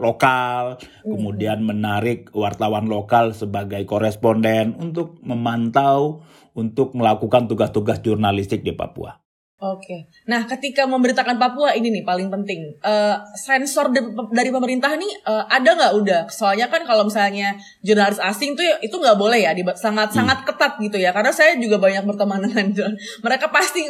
lokal, 0.00 0.80
kemudian 1.04 1.60
menarik 1.60 2.32
wartawan 2.32 2.88
lokal 2.88 3.36
sebagai 3.36 3.84
koresponden 3.84 4.72
untuk 4.80 5.20
memantau, 5.20 6.24
untuk 6.56 6.96
melakukan 6.96 7.52
tugas-tugas 7.52 8.00
jurnalistik 8.00 8.64
di 8.64 8.72
Papua. 8.72 9.20
Oke. 9.62 10.10
Nah, 10.26 10.42
ketika 10.50 10.90
memberitakan 10.90 11.38
Papua 11.38 11.70
ini 11.78 11.94
nih 11.94 12.02
paling 12.02 12.26
penting. 12.34 12.74
Uh, 12.82 13.14
sensor 13.38 13.94
de 13.94 14.02
dari 14.34 14.50
pemerintah 14.50 14.90
nih 14.98 15.22
uh, 15.22 15.46
ada 15.46 15.78
nggak 15.78 15.92
udah? 16.02 16.22
Soalnya 16.26 16.66
kan 16.66 16.82
kalau 16.82 17.06
misalnya 17.06 17.54
jurnalis 17.78 18.18
asing 18.18 18.58
tuh 18.58 18.66
itu 18.82 18.90
nggak 18.90 19.14
boleh 19.14 19.38
ya, 19.38 19.54
sangat 19.78 20.10
hmm. 20.10 20.18
sangat 20.18 20.38
ketat 20.42 20.82
gitu 20.82 20.98
ya. 20.98 21.14
Karena 21.14 21.30
saya 21.30 21.54
juga 21.62 21.78
banyak 21.78 22.02
berteman 22.02 22.42
dengan 22.42 22.74
mereka 23.22 23.54
pasti 23.54 23.86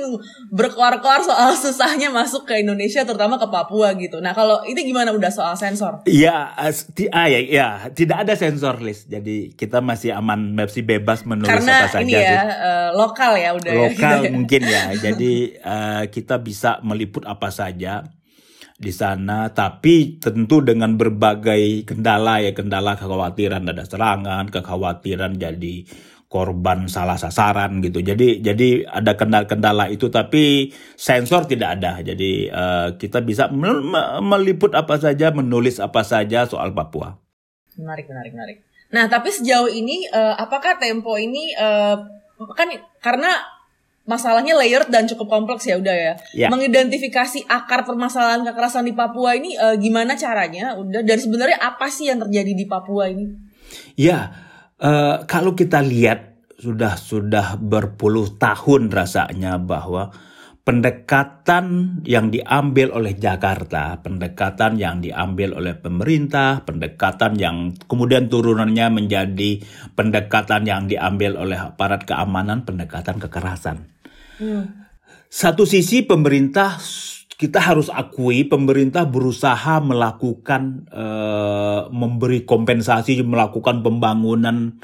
berkoar-koar 0.52 1.24
soal 1.24 1.56
susahnya 1.64 2.12
masuk 2.12 2.44
ke 2.44 2.60
Indonesia, 2.60 3.08
terutama 3.08 3.40
ke 3.40 3.48
Papua 3.48 3.96
gitu. 3.96 4.20
Nah, 4.20 4.36
kalau 4.36 4.60
itu 4.68 4.76
gimana 4.84 5.08
udah 5.16 5.32
soal 5.32 5.56
sensor? 5.56 6.04
Iya, 6.04 6.52
ah, 6.52 7.26
ya, 7.32 7.40
ya, 7.40 7.68
tidak 7.96 8.28
ada 8.28 8.36
sensor 8.36 8.76
list. 8.84 9.08
Jadi 9.08 9.56
kita 9.56 9.80
masih 9.80 10.12
aman, 10.12 10.52
masih 10.52 10.84
bebas 10.84 11.24
menulis 11.24 11.48
Karena 11.48 11.88
apa 11.88 11.96
saja 11.96 12.04
ini 12.04 12.12
ya, 12.12 12.44
Uh, 12.52 12.90
lokal 12.98 13.32
ya 13.38 13.56
udah. 13.56 13.72
Ya, 13.72 13.80
lokal 13.88 14.18
ya, 14.28 14.30
mungkin 14.34 14.60
ya. 14.68 14.82
Jadi 15.08 15.61
uh, 15.62 16.04
kita 16.10 16.42
bisa 16.42 16.82
meliput 16.82 17.24
apa 17.24 17.48
saja 17.48 18.02
di 18.82 18.90
sana. 18.90 19.54
Tapi 19.54 20.18
tentu 20.18 20.60
dengan 20.60 20.98
berbagai 20.98 21.86
kendala 21.86 22.42
ya 22.42 22.50
kendala 22.50 22.98
kekhawatiran 22.98 23.70
ada 23.70 23.86
serangan 23.86 24.50
kekhawatiran 24.50 25.38
jadi 25.38 25.86
korban 26.32 26.88
salah 26.88 27.20
sasaran 27.20 27.84
gitu. 27.84 28.00
Jadi 28.00 28.40
jadi 28.40 28.88
ada 28.88 29.12
kendala-kendala 29.20 29.92
itu 29.92 30.08
tapi 30.08 30.72
sensor 30.96 31.44
tidak 31.44 31.76
ada. 31.76 32.00
Jadi 32.00 32.48
uh, 32.48 32.96
kita 32.96 33.20
bisa 33.20 33.52
meliput 34.24 34.72
apa 34.72 34.96
saja 34.96 35.28
menulis 35.28 35.76
apa 35.76 36.00
saja 36.00 36.48
soal 36.48 36.72
Papua. 36.72 37.20
Menarik 37.76 38.08
menarik 38.08 38.32
menarik. 38.32 38.58
Nah 38.96 39.12
tapi 39.12 39.28
sejauh 39.28 39.68
ini 39.68 40.08
uh, 40.08 40.40
apakah 40.40 40.80
Tempo 40.80 41.20
ini 41.20 41.52
uh, 41.52 42.00
kan 42.56 42.68
karena 43.04 43.60
masalahnya 44.02 44.58
layered 44.58 44.90
dan 44.90 45.06
cukup 45.06 45.30
kompleks 45.30 45.66
ya 45.66 45.78
udah 45.78 45.94
ya. 45.94 46.14
ya. 46.34 46.48
Mengidentifikasi 46.50 47.46
akar 47.46 47.86
permasalahan 47.86 48.42
kekerasan 48.42 48.86
di 48.86 48.94
Papua 48.94 49.38
ini 49.38 49.54
uh, 49.54 49.78
gimana 49.78 50.18
caranya? 50.18 50.74
Udah 50.74 51.06
dan 51.06 51.18
sebenarnya 51.18 51.58
apa 51.62 51.86
sih 51.86 52.10
yang 52.10 52.18
terjadi 52.18 52.52
di 52.54 52.66
Papua 52.66 53.10
ini? 53.10 53.30
Ya, 53.94 54.32
uh, 54.82 55.22
kalau 55.30 55.54
kita 55.54 55.80
lihat 55.80 56.34
sudah 56.58 56.94
sudah 56.94 57.58
berpuluh 57.58 58.38
tahun 58.38 58.90
rasanya 58.90 59.58
bahwa 59.58 60.14
pendekatan 60.62 61.98
yang 62.06 62.30
diambil 62.30 62.94
oleh 62.94 63.18
Jakarta, 63.18 63.98
pendekatan 63.98 64.78
yang 64.78 65.02
diambil 65.02 65.58
oleh 65.58 65.74
pemerintah, 65.74 66.62
pendekatan 66.62 67.34
yang 67.34 67.74
kemudian 67.90 68.30
turunannya 68.30 69.02
menjadi 69.02 69.58
pendekatan 69.98 70.62
yang 70.62 70.86
diambil 70.86 71.34
oleh 71.42 71.58
aparat 71.58 72.06
keamanan, 72.06 72.62
pendekatan 72.62 73.18
kekerasan. 73.18 73.90
Hmm. 74.38 74.86
Satu 75.26 75.66
sisi 75.66 76.06
pemerintah 76.06 76.78
kita 77.34 77.58
harus 77.58 77.90
akui 77.90 78.46
pemerintah 78.46 79.02
berusaha 79.02 79.82
melakukan 79.82 80.86
uh, 80.94 81.90
memberi 81.90 82.46
kompensasi, 82.46 83.18
melakukan 83.26 83.82
pembangunan 83.82 84.78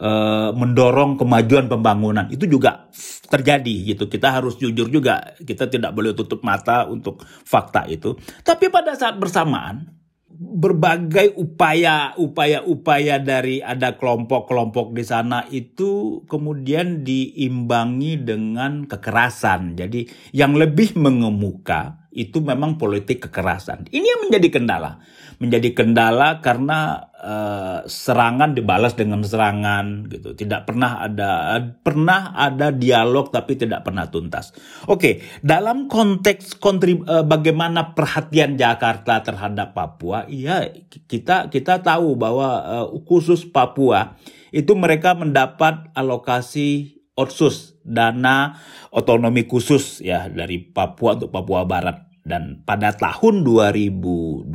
uh, 0.00 0.50
mendorong 0.56 1.20
kemajuan 1.20 1.68
pembangunan 1.68 2.26
itu 2.32 2.48
juga 2.48 2.88
terjadi 3.30 3.94
gitu. 3.94 4.08
Kita 4.08 4.34
harus 4.34 4.56
jujur 4.58 4.90
juga, 4.90 5.36
kita 5.38 5.70
tidak 5.70 5.94
boleh 5.94 6.16
tutup 6.16 6.42
mata 6.42 6.88
untuk 6.88 7.22
fakta 7.24 7.86
itu. 7.86 8.16
Tapi 8.42 8.72
pada 8.72 8.96
saat 8.96 9.20
bersamaan 9.20 10.00
berbagai 10.40 11.36
upaya 11.36 12.16
upaya 12.16 12.64
upaya 12.64 13.20
dari 13.20 13.60
ada 13.60 14.00
kelompok-kelompok 14.00 14.96
di 14.96 15.04
sana 15.04 15.44
itu 15.52 16.24
kemudian 16.24 17.04
diimbangi 17.04 18.24
dengan 18.24 18.88
kekerasan. 18.88 19.76
Jadi 19.76 20.08
yang 20.32 20.56
lebih 20.56 20.96
mengemuka 20.96 21.99
itu 22.10 22.42
memang 22.42 22.76
politik 22.76 23.30
kekerasan. 23.30 23.86
Ini 23.90 24.06
yang 24.06 24.20
menjadi 24.26 24.48
kendala 24.50 25.02
menjadi 25.40 25.72
kendala 25.72 26.44
karena 26.44 27.08
uh, 27.16 27.80
serangan 27.88 28.52
dibalas 28.52 28.92
dengan 28.92 29.24
serangan 29.24 30.04
gitu. 30.12 30.36
Tidak 30.36 30.68
pernah 30.68 31.00
ada 31.00 31.56
pernah 31.80 32.36
ada 32.36 32.68
dialog 32.68 33.32
tapi 33.32 33.56
tidak 33.56 33.80
pernah 33.88 34.12
tuntas. 34.12 34.52
Oke, 34.84 35.24
dalam 35.40 35.88
konteks 35.88 36.60
kontrib, 36.60 37.08
uh, 37.08 37.24
bagaimana 37.24 37.96
perhatian 37.96 38.60
Jakarta 38.60 39.24
terhadap 39.24 39.72
Papua, 39.72 40.28
iya 40.28 40.68
kita 41.08 41.48
kita 41.48 41.80
tahu 41.80 42.20
bahwa 42.20 42.48
uh, 42.60 42.86
khusus 43.08 43.48
Papua 43.48 44.20
itu 44.52 44.76
mereka 44.76 45.16
mendapat 45.16 45.88
alokasi 45.96 46.99
otsus 47.20 47.76
dana 47.84 48.56
otonomi 48.88 49.44
khusus 49.44 50.00
ya 50.00 50.32
dari 50.32 50.64
Papua 50.64 51.20
untuk 51.20 51.28
Papua 51.28 51.68
Barat 51.68 52.10
dan 52.20 52.62
pada 52.68 52.92
tahun 52.92 53.42
2022 53.42 54.52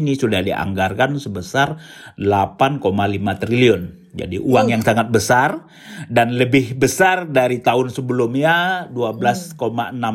ini 0.00 0.12
sudah 0.16 0.40
dianggarkan 0.40 1.20
sebesar 1.20 1.76
8,5 2.16 2.80
triliun. 3.40 3.82
Jadi 4.12 4.36
uang 4.36 4.68
yang 4.68 4.84
sangat 4.84 5.08
besar 5.08 5.64
dan 6.04 6.36
lebih 6.36 6.76
besar 6.76 7.32
dari 7.32 7.64
tahun 7.64 7.88
sebelumnya 7.88 8.84
12,6 8.92 9.56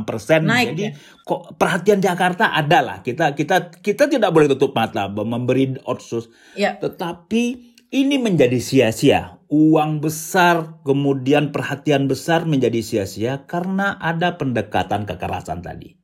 persen. 0.05 0.45
Jadi 0.45 0.83
ya? 0.85 0.93
kok 1.25 1.57
perhatian 1.57 1.97
Jakarta 1.97 2.53
adalah 2.53 3.01
kita 3.01 3.33
kita 3.33 3.73
kita 3.81 4.05
tidak 4.05 4.29
boleh 4.29 4.53
tutup 4.53 4.77
mata 4.77 5.09
memberi 5.09 5.81
otsus. 5.81 6.29
Ya. 6.53 6.77
Tetapi 6.77 7.76
ini 7.91 8.19
menjadi 8.19 8.59
sia-sia. 8.59 9.39
Uang 9.47 10.03
besar 10.03 10.83
kemudian 10.83 11.55
perhatian 11.55 12.11
besar 12.11 12.43
menjadi 12.43 12.83
sia-sia 12.83 13.47
karena 13.47 13.95
ada 13.95 14.35
pendekatan 14.35 15.07
kekerasan 15.07 15.63
tadi. 15.63 15.95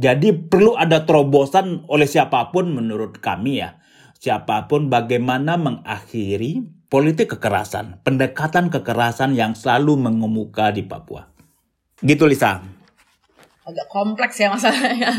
Jadi 0.00 0.32
perlu 0.32 0.76
ada 0.76 1.04
terobosan 1.04 1.84
oleh 1.88 2.08
siapa 2.08 2.52
pun 2.52 2.72
menurut 2.72 3.20
kami 3.20 3.60
ya. 3.60 3.80
Siapa 4.16 4.64
pun 4.64 4.88
bagaimana 4.88 5.60
mengakhiri 5.60 6.64
politik 6.88 7.36
kekerasan, 7.36 8.00
pendekatan 8.00 8.72
kekerasan 8.72 9.36
yang 9.36 9.52
selalu 9.52 10.00
mengemuka 10.00 10.72
di 10.72 10.88
Papua. 10.88 11.28
Gitu 12.00 12.24
Lisa. 12.24 12.75
Agak 13.66 13.90
kompleks 13.90 14.38
ya 14.38 14.54
masalahnya. 14.54 15.10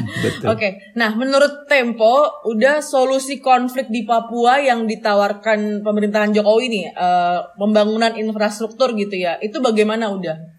Oke, 0.48 0.80
nah 0.96 1.12
menurut 1.20 1.68
Tempo, 1.68 2.48
udah 2.48 2.80
solusi 2.80 3.44
konflik 3.44 3.92
di 3.92 4.08
Papua 4.08 4.64
yang 4.64 4.88
ditawarkan 4.88 5.84
pemerintahan 5.84 6.32
Jokowi 6.32 6.72
nih, 6.72 6.86
uh, 6.96 7.44
pembangunan 7.60 8.16
infrastruktur 8.16 8.96
gitu 8.96 9.20
ya, 9.20 9.36
itu 9.44 9.60
bagaimana 9.60 10.08
udah? 10.16 10.56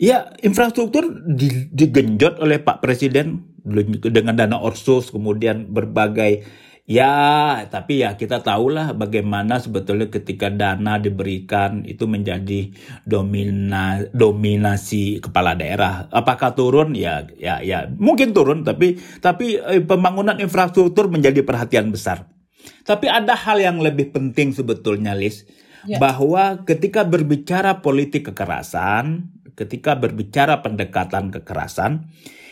Ya, 0.00 0.32
infrastruktur 0.40 1.04
digenjot 1.68 2.40
oleh 2.40 2.64
Pak 2.64 2.80
Presiden 2.80 3.44
dengan 4.00 4.32
dana 4.32 4.56
orsus, 4.56 5.12
kemudian 5.12 5.68
berbagai 5.68 6.48
ya, 6.88 7.14
tapi 7.68 8.00
ya 8.00 8.16
kita 8.16 8.40
tahulah 8.40 8.96
bagaimana 8.96 9.60
sebetulnya 9.60 10.08
ketika 10.08 10.48
dana 10.48 10.96
diberikan 10.96 11.84
itu 11.84 12.08
menjadi 12.08 12.72
domina, 13.04 14.08
dominasi 14.16 15.20
kepala 15.20 15.52
daerah. 15.52 16.08
Apakah 16.08 16.56
turun? 16.56 16.96
Ya, 16.96 17.28
ya, 17.36 17.60
ya, 17.60 17.86
mungkin 17.86 18.32
turun, 18.32 18.64
tapi 18.64 18.96
tapi 19.20 19.60
eh, 19.60 19.84
pembangunan 19.84 20.40
infrastruktur 20.40 21.12
menjadi 21.12 21.44
perhatian 21.44 21.92
besar. 21.92 22.26
Tapi 22.82 23.06
ada 23.06 23.36
hal 23.36 23.60
yang 23.60 23.78
lebih 23.84 24.10
penting 24.16 24.56
sebetulnya, 24.56 25.12
Lis, 25.12 25.44
ya. 25.84 26.00
bahwa 26.00 26.64
ketika 26.64 27.04
berbicara 27.04 27.84
politik 27.84 28.32
kekerasan, 28.32 29.28
ketika 29.58 29.98
berbicara 29.98 30.64
pendekatan 30.64 31.34
kekerasan 31.34 32.08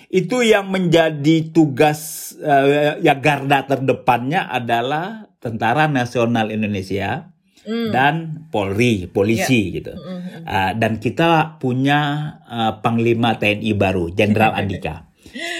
itu 0.06 0.42
yang 0.46 0.70
menjadi 0.70 1.50
tugas 1.50 2.32
uh, 2.38 2.98
ya 3.02 3.18
garda 3.18 3.66
terdepannya 3.66 4.46
adalah 4.46 5.26
Tentara 5.42 5.86
Nasional 5.86 6.50
Indonesia 6.50 7.30
mm. 7.66 7.90
dan 7.90 8.14
Polri, 8.50 9.10
polisi 9.10 9.70
yeah. 9.70 9.74
gitu. 9.82 9.92
Mm 9.94 10.02
-hmm. 10.02 10.40
uh, 10.46 10.72
dan 10.78 10.92
kita 11.02 11.58
punya 11.58 12.00
uh, 12.46 12.72
Panglima 12.82 13.34
TNI 13.36 13.72
baru, 13.74 14.14
Jenderal 14.14 14.54
Andika. 14.60 15.10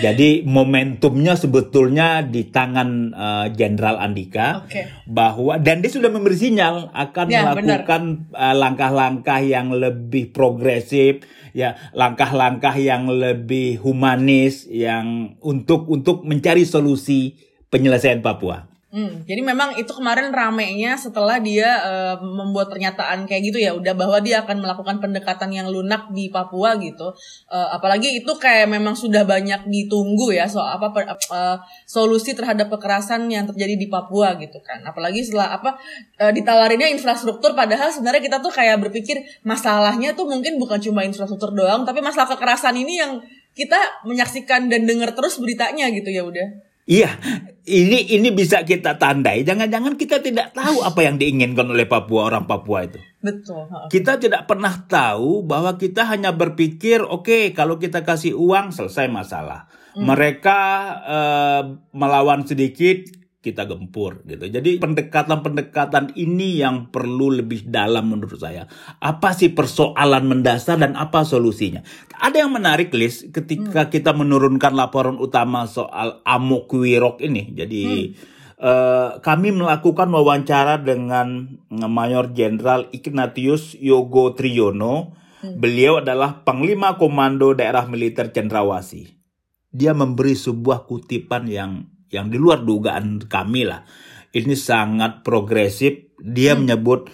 Jadi 0.03 0.45
momentumnya 0.45 1.35
sebetulnya 1.35 2.23
di 2.23 2.49
tangan 2.49 2.89
eh, 3.13 3.47
Jenderal 3.57 3.99
Andika 3.99 4.65
Oke. 4.65 4.87
bahwa 5.09 5.57
dan 5.57 5.81
dia 5.81 5.91
sudah 5.91 6.13
memberi 6.13 6.37
sinyal 6.37 6.93
akan 6.93 7.27
Ya, 7.27 7.51
melakukan 7.51 8.31
eh, 8.31 8.55
langkah-langkah 8.55 9.41
yang 9.43 9.73
lebih 9.75 10.31
progresif, 10.31 11.25
ya 11.57 11.75
langkah-langkah 11.97 12.77
yang 12.77 13.09
lebih 13.11 13.81
humanis, 13.83 14.69
yang 14.69 15.39
untuk 15.41 15.89
untuk 15.89 16.23
mencari 16.23 16.69
solusi 16.69 17.37
penyelesaian 17.73 18.23
Papua. 18.23 18.76
Hmm, 18.97 19.29
jadi 19.29 19.45
memang 19.45 19.77
itu 19.77 19.93
kemarin 19.93 20.33
ramenya 20.33 20.97
setelah 20.97 21.37
dia 21.37 21.69
eh, 21.85 22.17
membuat 22.17 22.73
pernyataan 22.73 23.29
kayak 23.29 23.43
gitu 23.53 23.61
ya, 23.61 23.77
udah 23.77 23.93
bahwa 23.93 24.25
dia 24.25 24.41
akan 24.41 24.65
melakukan 24.65 25.05
pendekatan 25.05 25.53
yang 25.53 25.69
lunak 25.69 26.09
di 26.17 26.33
Papua 26.33 26.81
gitu. 26.81 27.13
Eh, 27.53 27.69
apalagi 27.77 28.25
itu 28.25 28.33
kayak 28.41 28.73
memang 28.73 28.97
sudah 28.97 29.29
banyak 29.29 29.69
ditunggu 29.69 30.33
ya 30.33 30.49
soal 30.49 30.81
apa 30.81 30.97
per- 30.97 31.13
eh, 31.13 31.57
solusi 31.85 32.33
terhadap 32.33 32.73
kekerasan 32.73 33.29
yang 33.29 33.45
terjadi 33.45 33.77
di 33.77 33.85
Papua 33.93 34.33
gitu 34.41 34.65
kan. 34.65 34.81
Apalagi 34.89 35.21
setelah 35.29 35.61
apa 35.61 35.77
eh, 36.17 36.33
ditawarinnya 36.33 36.89
infrastruktur, 36.97 37.53
padahal 37.53 37.93
sebenarnya 37.93 38.25
kita 38.25 38.41
tuh 38.41 38.49
kayak 38.49 38.81
berpikir 38.81 39.21
masalahnya 39.45 40.17
tuh 40.17 40.25
mungkin 40.25 40.57
bukan 40.57 40.81
cuma 40.81 41.05
infrastruktur 41.05 41.53
doang, 41.53 41.85
tapi 41.85 42.01
masalah 42.01 42.33
kekerasan 42.33 42.73
ini 42.73 42.97
yang 43.05 43.21
kita 43.53 43.77
menyaksikan 44.09 44.73
dan 44.73 44.89
dengar 44.89 45.13
terus 45.13 45.37
beritanya 45.37 45.93
gitu 45.93 46.09
ya 46.09 46.25
udah. 46.25 46.66
Iya, 46.87 47.19
ini 47.67 48.15
ini 48.15 48.31
bisa 48.31 48.63
kita 48.63 48.95
tandai. 48.95 49.43
Jangan-jangan 49.43 49.99
kita 49.99 50.23
tidak 50.23 50.55
tahu 50.55 50.87
apa 50.87 51.03
yang 51.03 51.19
diinginkan 51.19 51.67
oleh 51.67 51.83
Papua 51.83 52.31
orang 52.31 52.47
Papua 52.47 52.87
itu. 52.87 53.03
Betul. 53.19 53.67
Kita 53.91 54.23
tidak 54.23 54.47
pernah 54.47 54.87
tahu 54.87 55.43
bahwa 55.43 55.75
kita 55.75 56.07
hanya 56.07 56.31
berpikir, 56.31 57.03
oke, 57.03 57.51
kalau 57.59 57.83
kita 57.83 58.07
kasih 58.07 58.39
uang 58.39 58.71
selesai 58.71 59.11
masalah. 59.11 59.67
Mereka 59.99 60.61
eh, 61.09 61.63
melawan 61.91 62.47
sedikit, 62.47 63.03
kita 63.47 63.63
gempur 63.63 64.27
gitu. 64.27 64.51
Jadi 64.51 64.83
pendekatan-pendekatan 64.83 66.19
ini 66.19 66.59
yang 66.59 66.91
perlu 66.91 67.31
lebih 67.39 67.71
dalam 67.71 68.11
menurut 68.11 68.43
saya. 68.43 68.67
Apa 68.99 69.31
sih 69.39 69.55
persoalan 69.55 70.27
mendasar 70.27 70.83
dan 70.83 70.99
apa 70.99 71.23
solusinya? 71.23 71.87
Ada 72.19 72.43
yang 72.43 72.51
menarik, 72.51 72.91
Lis, 72.91 73.31
ketika 73.31 73.87
kita 73.87 74.11
menurunkan 74.11 74.75
laporan 74.75 75.23
utama 75.23 75.71
soal 75.71 76.19
Amok 76.27 76.75
Wirok 76.75 77.23
ini. 77.23 77.55
Jadi 77.55 77.83
eh, 78.59 79.11
kami 79.23 79.55
melakukan 79.55 80.11
wawancara 80.11 80.83
dengan 80.83 81.47
Mayor 81.71 82.35
Jenderal 82.35 82.91
Ignatius 82.91 83.79
Yogo 83.79 84.35
Triyono. 84.35 85.15
Beliau 85.47 86.03
adalah 86.03 86.43
Panglima 86.43 86.99
Komando 86.99 87.55
Daerah 87.55 87.87
Militer 87.87 88.35
Cendrawasih. 88.35 89.15
Dia 89.71 89.95
memberi 89.95 90.35
sebuah 90.35 90.91
kutipan 90.91 91.47
yang 91.47 91.87
yang 92.11 92.31
di 92.31 92.39
luar 92.39 92.63
dugaan 92.63 93.23
kami 93.27 93.67
lah. 93.67 93.83
Ini 94.33 94.55
sangat 94.55 95.25
progresif. 95.25 96.13
Dia 96.17 96.57
menyebut 96.57 97.09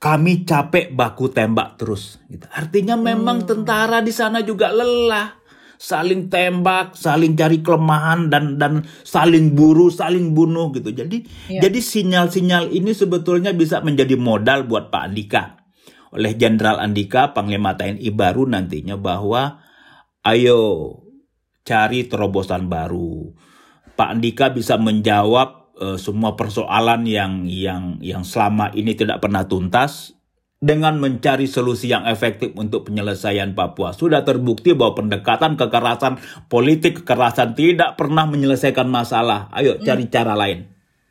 kami 0.00 0.48
capek 0.48 0.96
baku 0.96 1.28
tembak 1.28 1.76
terus. 1.76 2.20
Gitu. 2.28 2.48
Artinya 2.50 2.96
memang 2.96 3.44
tentara 3.44 4.00
di 4.00 4.12
sana 4.12 4.40
juga 4.40 4.72
lelah, 4.72 5.40
saling 5.76 6.32
tembak, 6.32 6.96
saling 6.96 7.36
cari 7.36 7.60
kelemahan 7.60 8.32
dan 8.32 8.56
dan 8.56 8.84
saling 9.04 9.52
buru, 9.52 9.92
saling 9.92 10.32
bunuh 10.32 10.72
gitu. 10.72 10.92
Jadi 10.92 11.24
Iya. 11.52 11.68
jadi 11.68 11.78
sinyal-sinyal 11.80 12.72
ini 12.72 12.96
sebetulnya 12.96 13.52
bisa 13.52 13.84
menjadi 13.84 14.16
modal 14.16 14.64
buat 14.64 14.88
Pak 14.88 15.02
Andika 15.04 15.60
oleh 16.10 16.34
Jenderal 16.34 16.82
Andika 16.82 17.30
Panglima 17.30 17.78
TNI 17.78 18.10
baru 18.10 18.48
nantinya 18.50 18.98
bahwa 18.98 19.62
ayo 20.26 20.60
cari 21.62 22.08
terobosan 22.10 22.66
baru. 22.66 23.30
Pak 24.00 24.16
Andika 24.16 24.48
bisa 24.48 24.80
menjawab 24.80 25.76
eh, 25.76 26.00
semua 26.00 26.32
persoalan 26.32 27.04
yang 27.04 27.44
yang 27.44 28.00
yang 28.00 28.24
selama 28.24 28.72
ini 28.72 28.96
tidak 28.96 29.20
pernah 29.20 29.44
tuntas 29.44 30.16
dengan 30.56 30.96
mencari 30.96 31.44
solusi 31.44 31.92
yang 31.92 32.08
efektif 32.08 32.56
untuk 32.56 32.88
penyelesaian 32.88 33.52
Papua. 33.52 33.92
Sudah 33.92 34.24
terbukti 34.24 34.72
bahwa 34.72 35.04
pendekatan 35.04 35.60
kekerasan 35.60 36.16
politik 36.48 37.04
kekerasan 37.04 37.52
tidak 37.52 38.00
pernah 38.00 38.24
menyelesaikan 38.24 38.88
masalah. 38.88 39.52
Ayo 39.52 39.76
cari 39.84 40.08
cara 40.08 40.32
lain. 40.32 40.64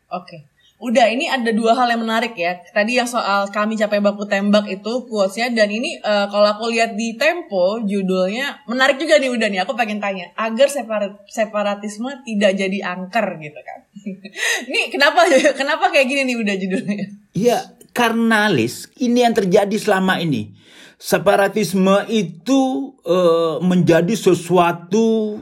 Oke. 0.09 0.49
Udah, 0.79 1.11
ini 1.11 1.27
ada 1.27 1.51
dua 1.51 1.75
hal 1.75 1.91
yang 1.91 2.07
menarik 2.07 2.39
ya. 2.39 2.55
Tadi 2.71 2.95
yang 2.95 3.03
soal 3.03 3.51
kami 3.51 3.75
capek 3.75 3.99
baku 3.99 4.23
tembak 4.23 4.63
itu 4.71 5.03
quotes-nya 5.11 5.51
dan 5.51 5.67
ini 5.67 5.99
eh, 5.99 6.25
kalau 6.31 6.47
aku 6.55 6.71
lihat 6.71 6.95
di 6.95 7.19
Tempo 7.19 7.83
judulnya 7.83 8.63
menarik 8.63 8.95
juga 8.95 9.19
nih 9.19 9.27
udah 9.27 9.47
nih. 9.51 9.59
Aku 9.67 9.75
pengen 9.75 9.99
tanya, 9.99 10.31
agar 10.39 10.71
separat, 10.71 11.19
separatisme 11.27 12.23
tidak 12.23 12.55
jadi 12.55 12.79
angker 12.95 13.27
gitu 13.43 13.59
kan. 13.59 13.79
ini 14.71 14.87
kenapa 14.87 15.27
kenapa 15.59 15.91
kayak 15.91 16.07
gini 16.07 16.23
nih 16.23 16.37
udah 16.39 16.55
judulnya? 16.55 17.07
Iya, 17.35 17.59
karena 17.91 18.47
Lis, 18.47 18.87
ini 19.03 19.27
yang 19.27 19.35
terjadi 19.35 19.75
selama 19.75 20.23
ini. 20.23 20.55
Separatisme 20.95 22.07
itu 22.07 22.95
eh, 23.03 23.55
menjadi 23.59 24.15
sesuatu 24.15 25.35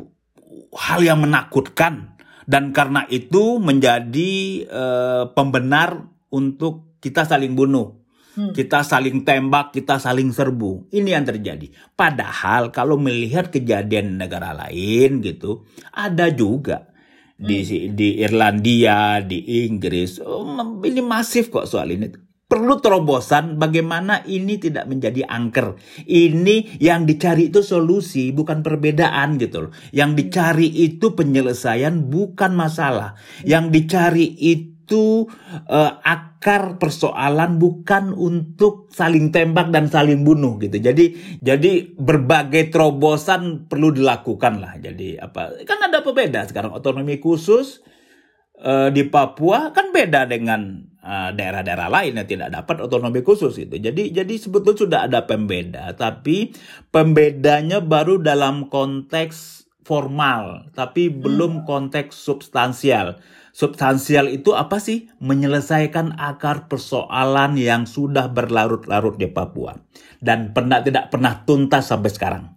hal 0.73 1.05
yang 1.05 1.21
menakutkan 1.21 2.16
dan 2.47 2.71
karena 2.71 3.03
itu 3.11 3.59
menjadi 3.59 4.33
eh, 4.63 5.23
pembenar 5.35 6.07
untuk 6.31 6.95
kita 7.03 7.27
saling 7.27 7.53
bunuh. 7.53 7.99
Kita 8.37 8.85
saling 8.85 9.25
tembak, 9.25 9.73
kita 9.73 9.97
saling 9.97 10.29
serbu. 10.29 10.93
Ini 10.93 11.17
yang 11.17 11.25
terjadi. 11.25 11.73
Padahal 11.97 12.69
kalau 12.69 12.93
melihat 12.93 13.49
kejadian 13.49 14.21
negara 14.21 14.53
lain 14.53 15.25
gitu, 15.25 15.65
ada 15.89 16.29
juga 16.29 16.85
di 17.33 17.65
di 17.97 18.21
Irlandia, 18.21 19.25
di 19.25 19.65
Inggris. 19.65 20.21
Oh, 20.21 20.45
ini 20.85 21.01
masif 21.01 21.49
kok 21.49 21.65
soal 21.65 21.97
ini. 21.97 22.13
Perlu 22.47 22.79
terobosan 22.79 23.59
bagaimana 23.59 24.23
ini 24.23 24.55
tidak 24.55 24.87
menjadi 24.87 25.27
angker. 25.27 25.75
Ini 26.07 26.79
yang 26.79 27.03
dicari 27.03 27.51
itu 27.51 27.59
solusi, 27.59 28.31
bukan 28.31 28.63
perbedaan 28.63 29.35
gitu 29.35 29.67
loh. 29.67 29.71
Yang 29.91 30.11
dicari 30.15 30.71
itu 30.71 31.11
penyelesaian, 31.11 32.07
bukan 32.07 32.55
masalah. 32.55 33.19
Yang 33.43 33.65
dicari 33.75 34.27
itu 34.39 35.27
eh, 35.67 35.91
akar 35.99 36.79
persoalan 36.79 37.59
bukan 37.59 38.15
untuk 38.15 38.87
saling 38.95 39.35
tembak 39.35 39.67
dan 39.75 39.91
saling 39.91 40.23
bunuh 40.23 40.55
gitu. 40.63 40.79
Jadi 40.79 41.19
jadi 41.43 41.99
berbagai 41.99 42.71
terobosan 42.71 43.67
perlu 43.67 43.91
dilakukan 43.91 44.63
lah. 44.63 44.79
Jadi 44.79 45.19
apa? 45.19 45.51
Kan 45.67 45.83
ada 45.83 45.99
pembeda 45.99 46.47
sekarang 46.47 46.71
otonomi 46.71 47.19
khusus 47.19 47.83
eh, 48.57 48.89
di 48.91 49.03
Papua 49.07 49.71
kan 49.71 49.93
beda 49.93 50.25
dengan 50.25 50.81
eh, 51.01 51.29
daerah-daerah 51.33 51.89
lain 51.89 52.17
yang 52.17 52.27
tidak 52.27 52.49
dapat 52.53 52.83
otonomi 52.83 53.21
khusus 53.21 53.55
itu. 53.61 53.77
Jadi 53.77 54.11
jadi 54.11 54.33
sebetulnya 54.37 54.77
sudah 54.77 54.99
ada 55.05 55.23
pembeda, 55.23 55.93
tapi 55.93 56.51
pembedanya 56.89 57.79
baru 57.79 58.19
dalam 58.19 58.67
konteks 58.67 59.69
formal, 59.87 60.67
tapi 60.75 61.07
belum 61.07 61.63
konteks 61.63 62.11
substansial. 62.11 63.23
Substansial 63.55 64.29
itu 64.29 64.53
apa 64.53 64.77
sih? 64.77 65.09
Menyelesaikan 65.17 66.19
akar 66.21 66.69
persoalan 66.69 67.57
yang 67.57 67.89
sudah 67.89 68.29
berlarut-larut 68.29 69.17
di 69.17 69.31
Papua 69.31 69.73
dan 70.21 70.53
pernah 70.53 70.83
tidak 70.83 71.09
pernah 71.09 71.41
tuntas 71.47 71.89
sampai 71.89 72.11
sekarang. 72.11 72.56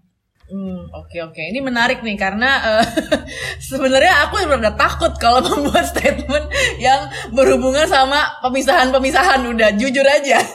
Hmm, 0.50 0.90
oke 0.90 1.30
oke. 1.30 1.38
Ini 1.38 1.62
menarik 1.62 2.02
nih 2.02 2.18
karena 2.18 2.82
eh, 2.82 2.86
sebenarnya 3.70 4.26
aku 4.26 4.42
udah 4.42 4.74
takut 4.74 5.14
kalau 5.22 5.46
membuat 5.54 5.86
statement 5.86 6.50
yang 6.82 7.06
berhubungan 7.30 7.86
sama 7.86 8.42
pemisahan-pemisahan 8.42 9.46
udah 9.46 9.70
jujur 9.78 10.04
aja. 10.04 10.42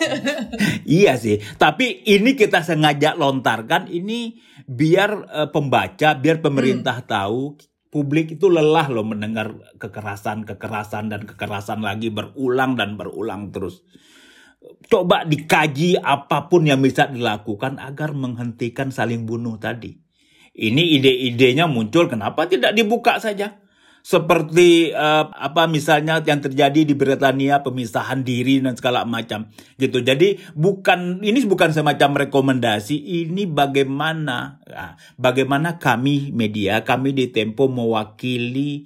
Iya 0.85 1.17
sih, 1.17 1.41
tapi 1.57 2.05
ini 2.05 2.37
kita 2.37 2.61
sengaja 2.61 3.17
lontarkan 3.17 3.89
ini 3.89 4.37
biar 4.69 5.11
eh, 5.31 5.49
pembaca, 5.49 6.13
biar 6.13 6.43
pemerintah 6.43 7.01
tahu 7.01 7.57
publik 7.89 8.35
itu 8.35 8.51
lelah 8.51 8.91
loh 8.91 9.07
mendengar 9.07 9.55
kekerasan, 9.79 10.43
kekerasan 10.43 11.09
dan 11.09 11.23
kekerasan 11.23 11.79
lagi 11.79 12.11
berulang 12.11 12.75
dan 12.75 12.99
berulang 12.99 13.49
terus. 13.49 13.81
Coba 14.85 15.25
dikaji 15.25 15.97
apa 15.97 16.45
pun 16.45 16.69
yang 16.69 16.81
bisa 16.81 17.09
dilakukan 17.09 17.81
agar 17.81 18.13
menghentikan 18.13 18.93
saling 18.93 19.25
bunuh 19.25 19.57
tadi. 19.57 19.97
Ini 20.55 21.01
ide-idenya 21.01 21.67
muncul 21.67 22.07
kenapa 22.07 22.47
tidak 22.47 22.71
dibuka 22.77 23.19
saja? 23.19 23.59
Seperti 24.05 24.93
eh, 24.93 25.25
apa 25.33 25.65
misalnya 25.65 26.21
yang 26.21 26.37
terjadi 26.37 26.85
di 26.85 26.93
Britania 26.93 27.65
pemisahan 27.65 28.21
diri 28.21 28.61
dan 28.61 28.77
segala 28.77 29.01
macam 29.03 29.49
gitu. 29.81 29.99
Jadi 30.05 30.37
bukan 30.53 31.25
ini 31.25 31.41
bukan 31.43 31.73
semacam 31.73 32.29
rekomendasi, 32.29 32.95
ini 32.95 33.49
bagaimana 33.49 34.61
ah, 34.69 34.93
bagaimana 35.17 35.81
kami 35.81 36.29
media, 36.31 36.85
kami 36.85 37.17
di 37.17 37.33
Tempo 37.33 37.65
mewakili 37.65 38.85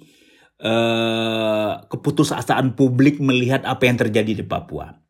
eh, 0.56 1.72
keputusasaan 1.84 2.72
publik 2.74 3.20
melihat 3.20 3.68
apa 3.68 3.84
yang 3.86 4.00
terjadi 4.00 4.40
di 4.40 4.44
Papua. 4.48 5.09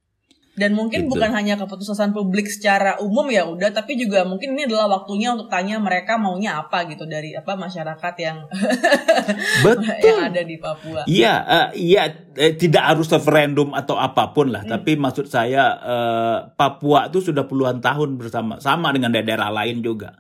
Dan 0.51 0.75
mungkin 0.75 1.07
Gitu. 1.07 1.15
bukan 1.15 1.31
hanya 1.31 1.55
keputusan 1.55 2.11
publik 2.11 2.51
secara 2.51 2.99
umum 2.99 3.23
ya 3.31 3.47
udah, 3.47 3.71
tapi 3.71 3.95
juga 3.95 4.27
mungkin 4.27 4.59
ini 4.59 4.67
adalah 4.67 4.91
waktunya 4.91 5.31
untuk 5.31 5.47
tanya 5.47 5.79
mereka 5.79 6.19
maunya 6.19 6.59
apa 6.59 6.91
gitu 6.91 7.07
dari 7.07 7.33
apa 7.39 7.55
masyarakat 7.55 8.15
yang 8.19 8.45
Betul. 9.65 9.87
yang 10.03 10.19
ada 10.27 10.43
di 10.43 10.59
Papua. 10.59 11.07
Iya, 11.07 11.35
eh, 11.47 11.69
iya, 11.79 12.03
eh, 12.35 12.53
tidak 12.59 12.83
harus 12.83 13.07
referendum 13.09 13.71
atau 13.73 13.95
apa 13.95 14.35
pun 14.35 14.51
lah. 14.51 14.67
Hmm. 14.67 14.75
Tapi 14.75 14.99
maksud 14.99 15.31
saya 15.31 15.79
eh, 15.81 16.39
Papua 16.59 17.07
itu 17.07 17.31
sudah 17.31 17.47
puluhan 17.47 17.79
tahun 17.79 18.19
bersama, 18.19 18.59
sama 18.59 18.91
dengan 18.91 19.15
daerah 19.15 19.55
lain 19.55 19.81
juga. 19.87 20.19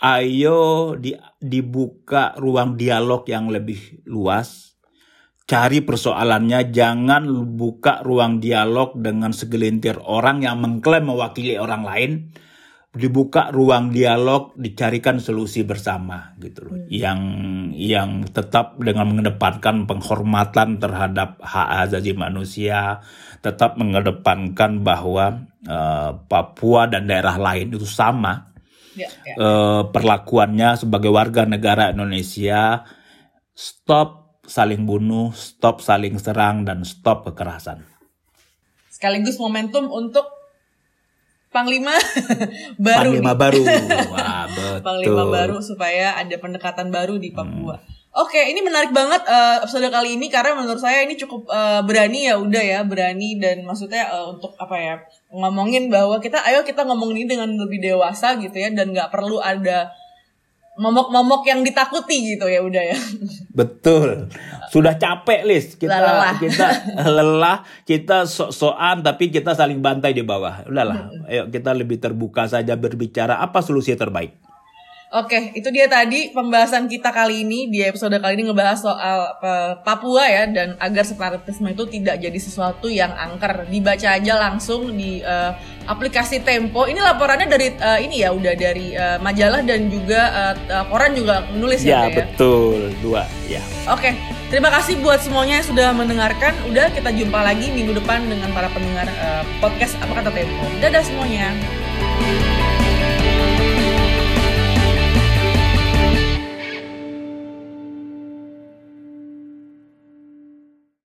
Ayo 0.00 0.96
di, 0.96 1.12
dibuka 1.38 2.32
ruang 2.40 2.74
dialog 2.74 3.22
yang 3.28 3.52
lebih 3.52 4.02
luas. 4.08 4.69
Cari 5.50 5.82
persoalannya, 5.82 6.70
jangan 6.70 7.26
buka 7.58 8.06
ruang 8.06 8.38
dialog 8.38 8.94
dengan 8.94 9.34
segelintir 9.34 9.98
orang 9.98 10.46
yang 10.46 10.62
mengklaim 10.62 11.10
mewakili 11.10 11.58
orang 11.58 11.82
lain. 11.82 12.10
Dibuka 12.94 13.50
ruang 13.50 13.90
dialog, 13.90 14.54
dicarikan 14.54 15.18
solusi 15.18 15.66
bersama 15.66 16.38
gitu 16.38 16.70
loh. 16.70 16.86
Yang 16.86 17.18
yang 17.74 18.22
tetap 18.30 18.78
dengan 18.78 19.10
mengedepankan 19.10 19.90
penghormatan 19.90 20.78
terhadap 20.78 21.42
hak 21.42 21.90
asasi 21.90 22.14
manusia, 22.14 23.02
tetap 23.42 23.74
mengedepankan 23.74 24.86
bahwa 24.86 25.50
eh, 25.66 26.10
Papua 26.30 26.86
dan 26.86 27.10
daerah 27.10 27.34
lain 27.42 27.74
itu 27.74 27.90
sama 27.90 28.54
Ya, 28.94 29.06
ya. 29.26 29.34
eh, 29.38 29.82
perlakuannya 29.86 30.78
sebagai 30.78 31.10
warga 31.14 31.42
negara 31.46 31.90
Indonesia. 31.94 32.86
Stop 33.54 34.19
saling 34.50 34.82
bunuh, 34.82 35.30
stop 35.30 35.78
saling 35.78 36.18
serang, 36.18 36.66
dan 36.66 36.82
stop 36.82 37.22
kekerasan. 37.30 37.86
Sekaligus 38.90 39.38
momentum 39.38 39.86
untuk 39.86 40.26
Panglima 41.50 41.90
baru 42.78 43.10
Panglima 43.10 43.34
nih. 43.34 43.38
baru, 43.42 43.62
wah 44.14 44.46
betul. 44.46 44.76
Panglima 44.86 45.24
baru 45.26 45.58
supaya 45.58 46.14
ada 46.14 46.36
pendekatan 46.38 46.94
baru 46.94 47.18
di 47.18 47.34
Papua. 47.34 47.74
Hmm. 47.74 47.98
Oke, 48.10 48.42
ini 48.42 48.58
menarik 48.62 48.90
banget 48.90 49.22
eh, 49.22 49.62
episode 49.62 49.86
kali 49.86 50.18
ini 50.18 50.26
karena 50.30 50.58
menurut 50.58 50.78
saya 50.78 51.02
ini 51.02 51.14
cukup 51.18 51.50
eh, 51.50 51.82
berani 51.82 52.26
ya 52.26 52.38
udah 52.38 52.62
ya 52.62 52.80
berani 52.86 53.38
dan 53.42 53.66
maksudnya 53.66 54.02
eh, 54.14 54.26
untuk 54.30 54.54
apa 54.62 54.76
ya 54.78 54.94
ngomongin 55.30 55.90
bahwa 55.90 56.18
kita 56.22 56.38
ayo 56.46 56.62
kita 56.62 56.86
ngomongin 56.86 57.22
ini 57.22 57.34
dengan 57.34 57.50
lebih 57.54 57.82
dewasa 57.82 58.38
gitu 58.38 58.54
ya 58.54 58.70
dan 58.70 58.94
nggak 58.94 59.10
perlu 59.10 59.42
ada 59.42 59.90
momok-momok 60.78 61.42
yang 61.48 61.60
ditakuti 61.66 62.36
gitu 62.36 62.46
ya 62.46 62.62
udah 62.62 62.84
ya. 62.94 62.98
Betul. 63.50 64.30
Sudah 64.70 64.94
capek, 64.94 65.42
Lis. 65.42 65.74
Kita 65.74 65.98
Lelah. 65.98 66.38
kita 66.38 66.66
lelah, 67.10 67.58
kita 67.82 68.28
sok-sokan 68.28 69.02
tapi 69.02 69.34
kita 69.34 69.56
saling 69.58 69.82
bantai 69.82 70.14
di 70.14 70.22
bawah. 70.22 70.62
Udahlah, 70.70 71.10
ayo 71.26 71.50
kita 71.50 71.74
lebih 71.74 71.98
terbuka 71.98 72.46
saja 72.46 72.78
berbicara 72.78 73.42
apa 73.42 73.60
solusi 73.60 73.92
terbaik. 73.98 74.49
Oke, 75.10 75.50
itu 75.58 75.66
dia 75.74 75.90
tadi 75.90 76.30
pembahasan 76.30 76.86
kita 76.86 77.10
kali 77.10 77.42
ini 77.42 77.66
di 77.66 77.82
episode 77.82 78.14
kali 78.22 78.38
ini 78.38 78.46
ngebahas 78.46 78.78
soal 78.78 79.42
Papua 79.82 80.22
ya 80.22 80.46
dan 80.46 80.78
agar 80.78 81.02
separatisme 81.02 81.66
itu 81.66 81.82
tidak 81.90 82.22
jadi 82.22 82.38
sesuatu 82.38 82.86
yang 82.86 83.10
angker. 83.18 83.66
Dibaca 83.66 84.06
aja 84.06 84.38
langsung 84.38 84.94
di 84.94 85.18
eh, 85.18 85.50
aplikasi 85.90 86.46
Tempo. 86.46 86.86
Ini 86.86 87.02
laporannya 87.02 87.50
dari 87.50 87.74
eh, 87.74 87.98
ini 88.06 88.22
ya 88.22 88.30
udah 88.30 88.54
dari 88.54 88.94
eh, 88.94 89.18
majalah 89.18 89.66
dan 89.66 89.90
juga 89.90 90.54
eh, 90.54 90.84
koran 90.86 91.18
juga 91.18 91.42
nulis 91.58 91.82
ya. 91.82 92.06
Ya, 92.06 92.14
ya? 92.14 92.16
betul. 92.22 92.94
Dua, 93.02 93.26
ya. 93.50 93.66
Oke, 93.90 94.14
terima 94.46 94.70
kasih 94.70 95.02
buat 95.02 95.18
semuanya 95.26 95.58
yang 95.58 95.66
sudah 95.66 95.90
mendengarkan. 95.90 96.54
Udah 96.70 96.86
kita 96.94 97.10
jumpa 97.10 97.42
lagi 97.42 97.66
minggu 97.74 97.98
depan 97.98 98.30
dengan 98.30 98.54
para 98.54 98.70
pendengar 98.70 99.10
eh, 99.10 99.42
podcast 99.58 99.98
apa 99.98 100.22
kata 100.22 100.30
Tempo. 100.30 100.70
Dadah 100.78 101.02
semuanya. 101.02 101.50